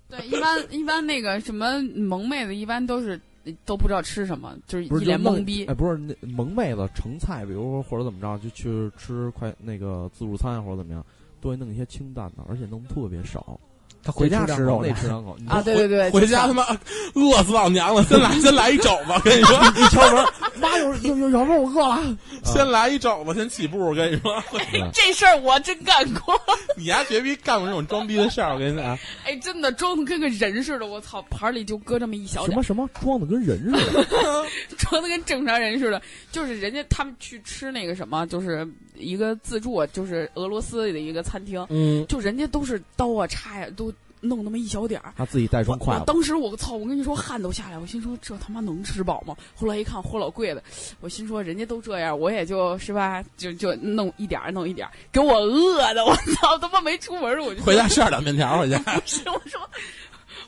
[0.09, 3.19] 对，一般一般那个什么萌妹子，一般都是
[3.65, 5.73] 都不知道吃什么，就是一脸就懵逼哎，。
[5.73, 11.03] 不是那萌妹子盛菜，比如说或者怎么着，就去吃快那个自助餐或者怎么样，
[11.41, 13.59] 都会弄一些清淡的，而且弄特别少。
[14.03, 16.65] 他回家吃肉那呢吃两口 啊，对对对，回家他妈
[17.15, 20.25] 饿死老娘了，先来 先来一肘子，跟你说， 一敲门，
[20.59, 22.17] 妈有有有有肉，我饿了。
[22.43, 23.79] 先来一肘子，先起步。
[23.79, 24.41] 我跟你说，
[24.93, 26.39] 这事儿我真干过。
[26.77, 28.53] 你丫绝逼干过这种装逼的事儿。
[28.53, 34.05] 我跟你讲，哎，真的装的跟个人似的，我操，盘里就搁这么一小什么什么装的跟人似的，
[34.77, 36.01] 装的跟正常人似的。
[36.31, 38.65] 就是人家他们去吃那个什么，就是
[38.99, 43.91] 一个自助，就是俄罗斯的一个餐厅，嗯，就人家都是刀啊叉呀，都
[44.21, 45.13] 弄那么一小点儿。
[45.17, 46.03] 他自己带双筷子。
[46.05, 46.73] 当时我操！
[46.73, 49.35] 我跟你说汗都下来，我心说这他妈能吃饱吗？
[49.55, 50.61] 后来一看货老贵的，
[50.99, 56.57] 我心说人家都这样，我也就是吧，就就弄一点儿弄一点儿，给我饿的，我操！
[56.57, 58.75] 他妈没出门我就回家吃点凉面条回去。
[58.77, 59.59] 不是我说。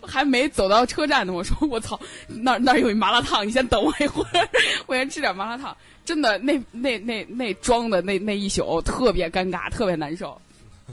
[0.04, 4.50] 还没走到车站呢，我说我操，那儿那儿有一麻辣烫，你先等我一会儿，
[4.88, 5.78] 我先吃点麻辣烫。
[6.04, 10.40] 真的，那那那那装的那那一宿特别尴尬，特别难受，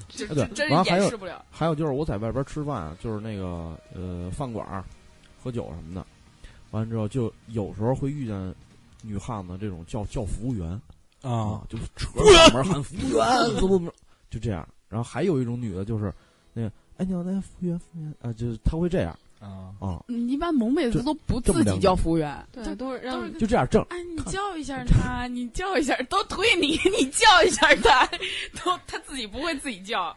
[0.08, 1.44] 就真真然后还有是掩饰不了。
[1.50, 4.84] 还有就是我在外边吃饭啊，就是那个呃饭馆
[5.42, 6.06] 喝酒什么的，
[6.70, 8.54] 完了之后就有时候会遇见
[9.02, 10.68] 女汉子这种叫叫服务员。
[11.22, 11.30] 啊。
[11.30, 13.26] 啊，，就是扯嗓门喊服务员，
[13.58, 13.92] 怎么怎么，
[14.30, 14.66] 就这样。
[14.88, 16.12] 然后还有一种女的，就是
[16.52, 18.14] 那个哎你好，那服务员服务员。
[18.20, 23.80] 啊，就是她会这样啊，啊，嗯，一般萌妹子都不自己叫服务员，对，都是让都是就这样挣。
[23.90, 28.04] 哎，你叫一下他，你叫一下，都推你，你叫一下他，
[28.64, 30.16] 都 他自己不会自己叫。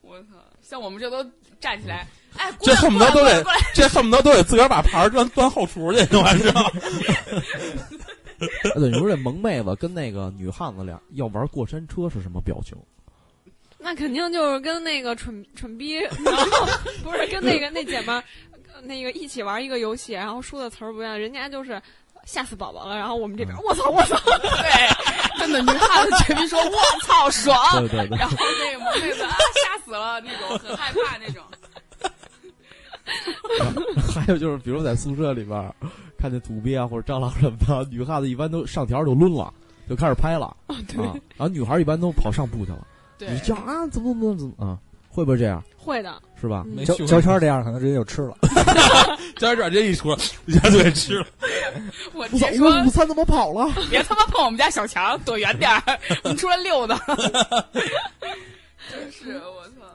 [0.00, 0.28] 我操！
[0.60, 1.24] 像我们这都
[1.60, 2.06] 站起来，
[2.36, 3.44] 哎，过这恨不得都得
[3.74, 6.60] 这恨不得都得自个儿把盘儿端 端后厨去，完之后，
[8.38, 12.76] 哎对，你说这萌妹子跟那个女汉子俩要玩过山车是什么表情？
[13.78, 16.66] 那肯定就是跟那个蠢蠢逼，然后
[17.02, 18.22] 不是跟那个那姐们儿，
[18.82, 21.80] 那个一起玩一个游戏，然后输的词儿不一样，人家就是
[22.24, 31.42] 吓死宝宝了，然后我们这边我操我操，对， 真的女汉子绝逼说“我操爽对对”，对，然后那个萌妹子啊吓死了那种，很害怕那种。
[34.14, 35.74] 还有就是，比如在宿舍里边
[36.16, 39.52] 看见土鳖啊或者蟑螂什么的，女汉子一般都上条就抡了，
[39.88, 40.76] 就开始拍了啊。
[40.96, 42.86] 然后女孩一般都跑上铺去了，
[43.18, 44.78] 对你，叫啊怎么怎么怎么啊？
[45.08, 45.62] 会不会这样？
[45.82, 46.64] 会的，是吧？
[46.76, 48.36] 嗯胶没胶圈这样可能直接就吃了。
[49.36, 50.16] 加点这一出，
[50.46, 51.26] 一下就给吃了。
[52.14, 52.38] 我我操！
[52.38, 53.68] 直接说我午餐怎么跑了？
[53.90, 56.96] 别他妈碰我们家小强，躲远点儿， 你出来溜达。
[58.90, 59.86] 真是我操，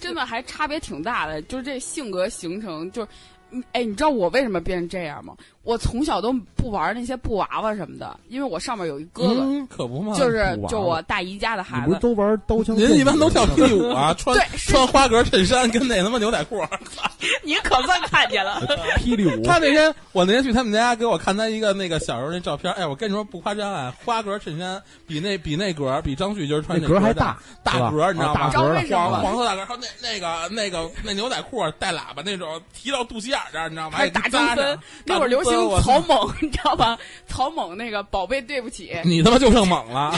[0.00, 3.08] 真的还差别挺大的，就是这性格形成，就是，
[3.50, 5.36] 嗯哎，你知道我为什么变成这样吗？
[5.68, 10.16] 我从小都不玩那些布娃娃什么的，因为我上面有一哥哥，嗯，可不嘛。
[10.16, 12.00] 就是就我大姨家的孩子不是。
[12.00, 12.74] 都玩刀枪？
[12.74, 16.58] 人一般都跳霹雳舞啊，穿对穿花格衬衫跟那他妈牛仔裤。
[17.44, 18.62] 你可算看见了。
[18.96, 28.50] 霹雳舞，他那天我那天去他们家给我看他一个那个小时候那照片，哎，我跟你说不夸张啊，花格衬衫比那比那格比张旭今儿穿那格儿还大大，格，你知道吗？
[28.50, 33.98] 黄黄色大格儿，还有那那个那个那牛仔裤带喇叭那种，提到肚脐眼儿这儿，你知道吗？
[33.98, 36.98] 还打中分，那会儿流行草蜢， 你知道吧？
[37.26, 40.14] 草蜢那个宝贝对不起，你他妈就剩猛了，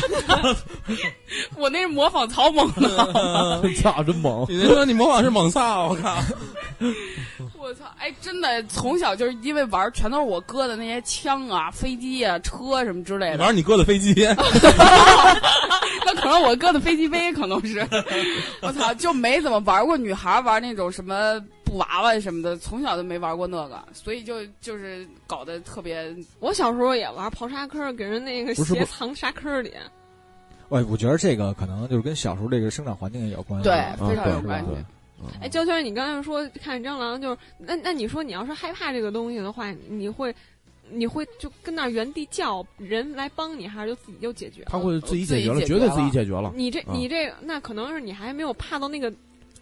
[1.57, 3.75] 我那是模仿草蜢的。
[3.83, 4.47] 操，真猛！
[4.49, 6.17] 你说你模仿是猛萨，我靠！
[7.59, 7.85] 我操！
[7.99, 13.45] 哎，真的，从小就是因为玩，全都是我哥的那些枪啊、飞机啊、车什么之类的。
[13.45, 14.15] 玩你哥的飞机，
[16.07, 17.87] 那可能我哥的飞机杯可能是，
[18.63, 21.39] 我操，就没怎么玩过女孩玩那种什么
[21.71, 26.15] 布娃娃什么的，从小就没玩过那个，所以就就是搞得特别。
[26.41, 29.73] 我小时候也玩刨沙坑，给人那个鞋藏沙坑里。
[30.71, 33.65] 哎我觉得这个可能就是跟小时候这个生长环境也有关系。
[33.65, 34.79] 对啊非常对有关系对
[35.43, 40.35] 哎，焦圈，你刚才说看蟑螂，就是那那你说你要是害怕这个东西的话，你会
[40.89, 44.69] 你会就跟那原地叫人来帮你，还是就自己就解决了？
[44.71, 46.53] 他会自己解决了，绝对自己解决了。
[46.57, 49.13] 你这啊你这那可能是你还没有怕到那个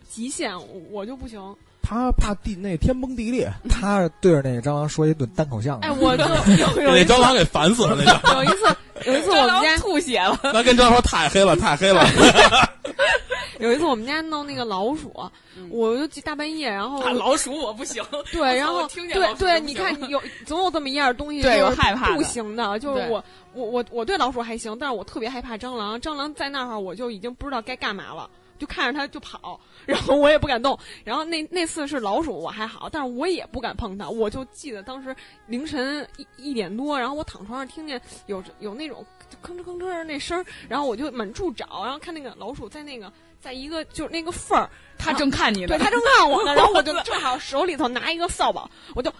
[0.08, 1.40] 极限，我我就不行。
[1.82, 6.24] 他怕地那天崩地裂，他对着那个蟑螂说一顿单口相声哎，声，我就
[6.56, 8.34] 有有那蟑螂给烦死了，那个。
[8.34, 8.76] 有一次
[9.06, 12.04] 有一次我们家吐血了，那跟蟑螂说太黑了，太黑了。
[13.58, 15.12] 有一次我们家弄那个老鼠
[15.56, 18.00] 嗯，我就记大半夜，然后打老鼠我不行。
[18.30, 23.24] 对，然后听见对对，你看有总有这么一样东西，对就是有害怕不行的，就是我
[23.54, 28.30] 我我我对老鼠还行，但是我特别害怕蟑螂，蟑螂在那儿我就已经不知道该干嘛了。
[28.58, 30.78] 就看着它就跑，然后我也不敢动。
[31.04, 34.08] 然后那那次是老鼠，我还好，但是我也不敢碰它。
[34.08, 35.14] 我就记得当时
[35.46, 39.04] 凌晨一一点多，然后我躺床上听见有有那种
[39.42, 49.10] 吭哧吭哧的那声儿，然后我就满处找，然后看那个老鼠在那个在一个就是那个缝儿，他正看你呢，对它正看我呢，然后我就正好手里头拿一个扫把，我就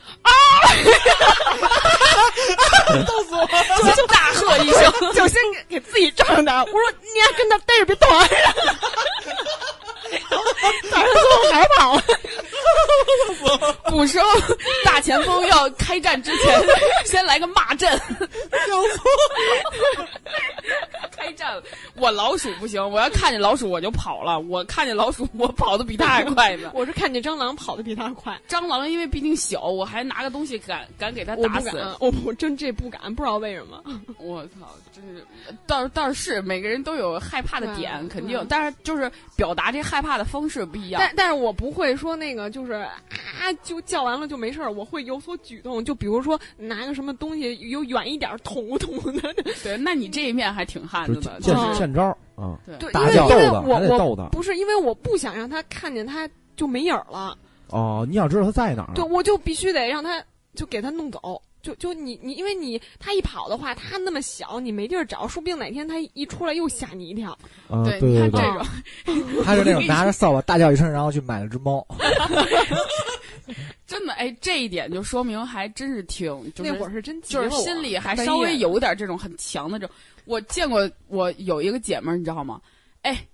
[3.85, 8.09] 就就大喝一声， 就先给给自己照着点，我说你还跟他待着别动，
[10.91, 11.95] 早上最后还跑。
[11.95, 12.03] 了。
[13.91, 14.21] 捕蛇
[14.85, 16.61] 大前锋要开战之前，
[17.05, 18.01] 先来个骂阵。
[21.11, 21.63] 开战了，
[21.97, 24.39] 我老鼠不行，我要看见老鼠我就跑了。
[24.39, 26.71] 我看见老鼠，我跑的比他还快呢。
[26.75, 31.71] 我是看见蟑螂跑的比他快，蟑螂因为毕竟小，我还拿个东西敢敢给它打死。
[32.01, 33.83] 我我真这不敢，不知道为什么。
[34.19, 35.27] 我操，真是，
[35.67, 41.01] 倒是倒是每个人都有害怕的点，对肯定对，但是就是表达这害怕的方式不一样。
[41.01, 49.35] 但但是我不会说那个就是啊，就叫完了就没事儿，我会有所举动，就比如说拿个什么东西有远一点儿捅捅的。
[49.63, 57.37] 对，那你这一面还挺汉子的，见就是嗯见招儿啊，对对，打架因为因为逗的我我还得逗他不是因为我不想让他看见他就没影儿了。
[57.69, 58.95] 哦，你想知道他在哪儿？
[58.95, 60.23] 对，我就必须得让他
[60.55, 61.43] 就给他弄走。
[61.63, 67.33] 就就你你，因为你他一跑的话，他那么小，你没地儿找，说不定哪天他一出来又吓你一跳。
[67.69, 68.47] 啊，对对对你看这对，
[69.35, 69.43] 种。
[69.45, 71.87] 他是那种拿着扫把大叫一声，然后去买了只猫。
[73.87, 79.95] 真的，哎，这一点就说明还真是挺，就是那会儿是真急就是心里还稍微有点这种很强的这种。
[80.27, 82.61] 我见过，我有一个姐们儿，你知道吗？
[83.03, 83.27] 哎，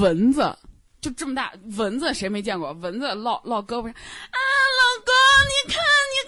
[0.00, 0.56] 蚊子
[1.00, 2.72] 就这么大，蚊子谁没见过？
[2.74, 4.38] 蚊子落落胳膊上啊，
[4.78, 5.12] 老公，
[5.50, 5.82] 你看，
[6.14, 6.25] 你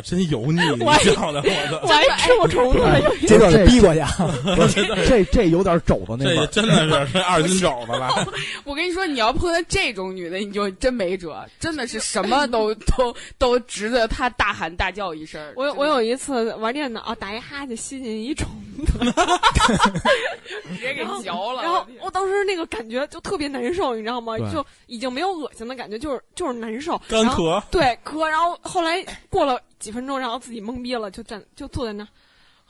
[0.00, 0.60] 操，真油腻！
[0.76, 4.10] 你我还叫的，我操，我还吃过虫子呢，有点这段得逼过去啊！
[4.56, 6.46] 不是这 这有点肘子那味儿。
[6.46, 8.10] 真的是这二斤肘子了。
[8.64, 15.40] 我跟你说，你要碰到这种女的，你就真没辙，真的是什么都都都值得她大喊大叫一声。
[15.56, 18.48] 我有我有一次玩电脑打一哈欠吸进一虫
[18.86, 18.92] 子，
[20.68, 24.36] 直接给嚼了，然后我当时那个感觉就特别难受，你知道吗？
[24.52, 32.08] 就已经没有恶心的感觉，就是就是难受，干咳，对咳，然后后来过了几分钟，然后自己懵逼了，就站就坐在那儿，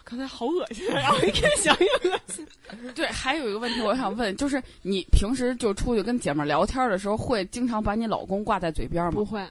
[0.05, 2.47] 刚才好恶心， 然后一看想越恶心。
[2.95, 9.11] 对，还有一个问题我想问，就是你平时就出去跟姐妹儿聊天的时候，会经常把你老公挂在嘴边吗？
[9.11, 9.45] 不会，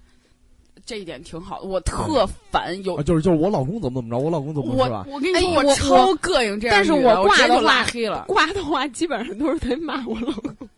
[0.85, 5.05] 这一点挺好的，我特烦有啊，就是就是我老公怎么怎么着，我老公怎么我是吧？
[5.07, 8.25] 我跟你说，哎我超膈应这样但是我挂就挂的话拉黑了。
[8.27, 10.69] 挂的话基本上都是在骂我老公。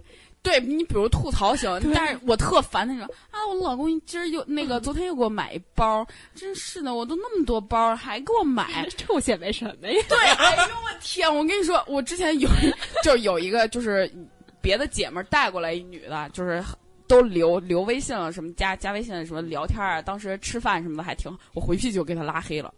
[0.43, 10.03] 对你比如吐槽行，但是我特烦那种啊，我老公今儿又那个嗯昨天又给我买一包，真是的，我都那么多包还给我买， 臭显摆什么呀？
[10.09, 11.35] 对，哎呦我天！
[11.35, 12.49] 我跟你说，我之前有
[13.03, 14.11] 就有一个就是
[14.61, 16.63] 别的姐们儿带过来一女的，就是
[17.07, 22.73] 都留留微信了，什么加加微信什么聊天啊，当时吃饭什么的还挺好，我回去就给她拉黑了。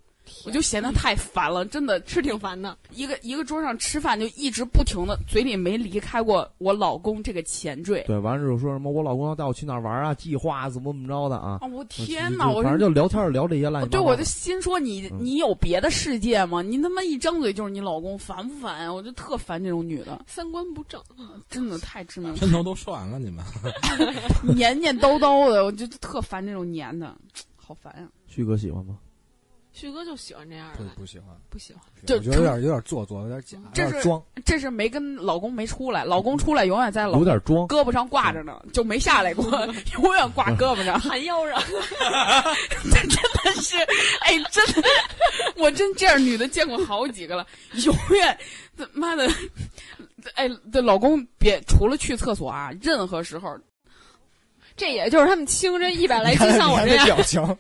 [0.46, 2.78] 我就嫌他太烦了，真的是挺烦的。
[2.92, 8.04] 一个一个桌上吃饭就一直不停的，嘴里没离开过我老公这个前缀。
[8.08, 11.58] 对，完了之后说什么我老公要带我去哪儿玩啊，计划怎么怎么着的啊。
[11.62, 12.50] 啊，我天哪！
[12.50, 16.62] 我反正就聊天聊这些乱七八对，我就心说你嗯你有别的世界吗？
[16.62, 18.94] 你他妈一张嘴就是你老公，烦不烦呀？
[18.94, 21.02] 我就特烦这种女的，三观不正，
[21.50, 23.44] 真的太致命了， 片头都说完了，你们
[24.56, 27.16] 黏黏叨叨的，我就特烦这种黏的，
[27.56, 28.08] 好烦呀！
[28.28, 28.98] 旭哥喜欢吗？
[29.74, 31.82] 旭哥就喜欢这样不的，不喜欢，不喜欢。
[32.06, 34.24] 就我觉得有点有点做作，有点假，这是装。
[34.46, 37.68] 这是没跟老公没出来，老公出来永远在老有点装。
[37.68, 39.44] 胳膊上挂着呢，就没下来过，
[39.96, 41.00] 永远挂胳膊上。
[41.02, 41.60] 含腰上，
[42.94, 43.76] 真的是，
[44.22, 44.84] 哎，真的，
[45.58, 47.46] 我真这样女的见过好几个了，
[47.84, 48.38] 永远，
[48.78, 49.28] 他妈的，
[50.36, 53.58] 哎，这老公别除了去厕所啊，任何时候，
[54.78, 57.42] 这也就是他们轻这一百来斤像我这样，表情，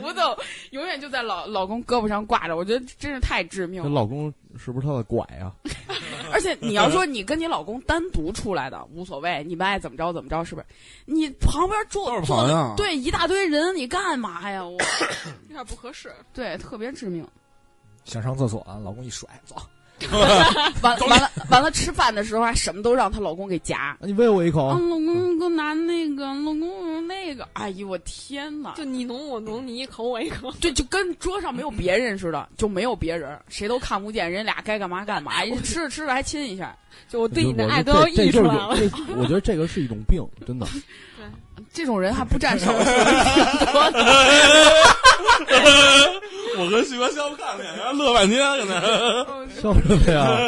[0.00, 0.36] 骨头
[0.70, 3.88] 永远就在老老公胳膊上挂着，我觉得真是太致命了。
[3.88, 5.52] 这老公是不是他的拐啊？
[6.32, 10.66] 而且你要说你跟你老公单独出来的无所谓，你们爱怎么着怎么着，是不是？
[11.06, 14.64] 你旁边坐都是坐朋友对一大堆人，你干嘛呀？
[14.64, 14.78] 我
[15.48, 16.12] 有点不合适。
[16.32, 17.26] 对特别致命。
[18.04, 19.56] 想上厕所啊，老公一甩，走，
[20.82, 23.96] 完完了完了，吃饭的时候还什么都让她老公给夹。
[24.00, 24.74] 那你喂我一口啊，。
[24.78, 28.74] 老公给我拿那个，老公那个，哎呦我天哪！
[28.74, 30.52] 就你侬我侬，你一口我一口。
[30.60, 36.76] 对，就跟桌上没有别人似的，就没有别人，谁都看不见，人俩该干嘛干嘛， 人吃着吃着还亲一下。
[37.08, 38.76] 就我对你的爱都要溢出来了。
[39.16, 40.66] 我觉得这个是一种病，真的。
[41.72, 42.78] 这种人还不占少数，
[46.58, 48.80] 我跟徐哥相看脸，然后乐半天，搁那。
[49.60, 50.38] 笑什么呀？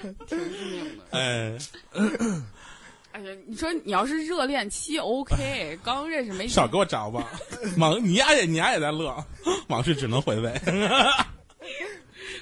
[0.00, 1.04] 挺致命的。
[1.12, 1.52] 哎，
[3.12, 7.28] 哎呀，你说你要是热恋期 OK， 刚认识没少给我找吧，
[7.78, 9.14] 往你丫也你丫也在乐，
[9.68, 10.52] 往事只能回味。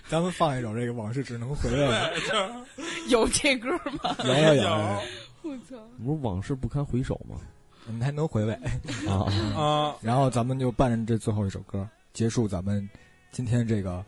[0.09, 1.89] 咱们放一首这个往事只能回味，
[3.09, 3.71] 有这歌
[4.03, 4.17] 吗？
[4.25, 5.03] 有有有！
[6.03, 7.37] 不是往事不堪回首吗？
[7.87, 8.53] 你还能回味。
[9.09, 9.27] 啊，
[9.61, 12.89] 啊，然后咱们就伴着这最后一首歌结束咱们
[13.31, 14.05] 今天这个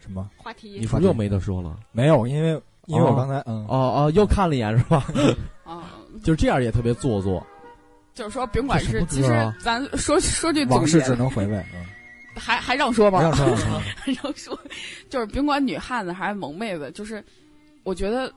[0.00, 1.78] 什么话题你又没得说了？
[1.92, 2.50] 没有，因为
[2.86, 3.76] 因为我哦刚才嗯哦
[4.06, 5.04] 哦，又看了一眼是吧？
[5.64, 5.90] 啊
[6.22, 7.44] 就是这样也特别做作。
[8.14, 11.84] 就是说，甭管是，其实咱说说句总往事结只能回味，嗯，
[12.36, 13.18] 还还让说吗？
[13.18, 13.82] 不让说让说，
[14.22, 14.58] 让说，
[15.08, 17.24] 就是甭管女汉子还是萌妹子，就是
[17.84, 18.30] 我觉得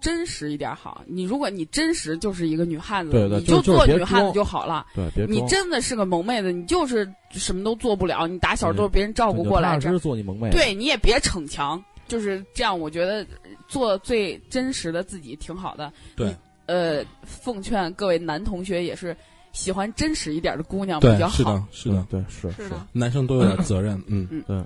[0.00, 1.02] 真实一点好。
[1.06, 4.86] 你如果你真实就是一个女汉子，对对你就做女汉子就好了。
[4.94, 12.78] 对，别你真的是个萌妹子，你就是什么都做不了，你打小都是别人照顾过来这就踏实实做你萌妹。，对，你也别逞强，就是这样。
[12.78, 13.26] 我觉得
[13.66, 15.92] 做最真实的自己挺好的。
[16.16, 16.34] 对，
[16.66, 19.16] 呃，奉劝各位男同学也是
[19.52, 24.00] 喜欢真实一点的姑娘比较，好是的。，是的，对是是的，男生都有点责任。
[24.06, 24.64] 嗯，嗯对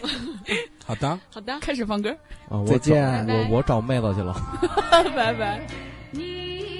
[0.84, 2.10] 好的，好的，开始放歌，
[2.48, 4.34] 啊，我再见我我找妹子去了。
[5.14, 5.66] 拜拜。
[6.12, 6.79] 你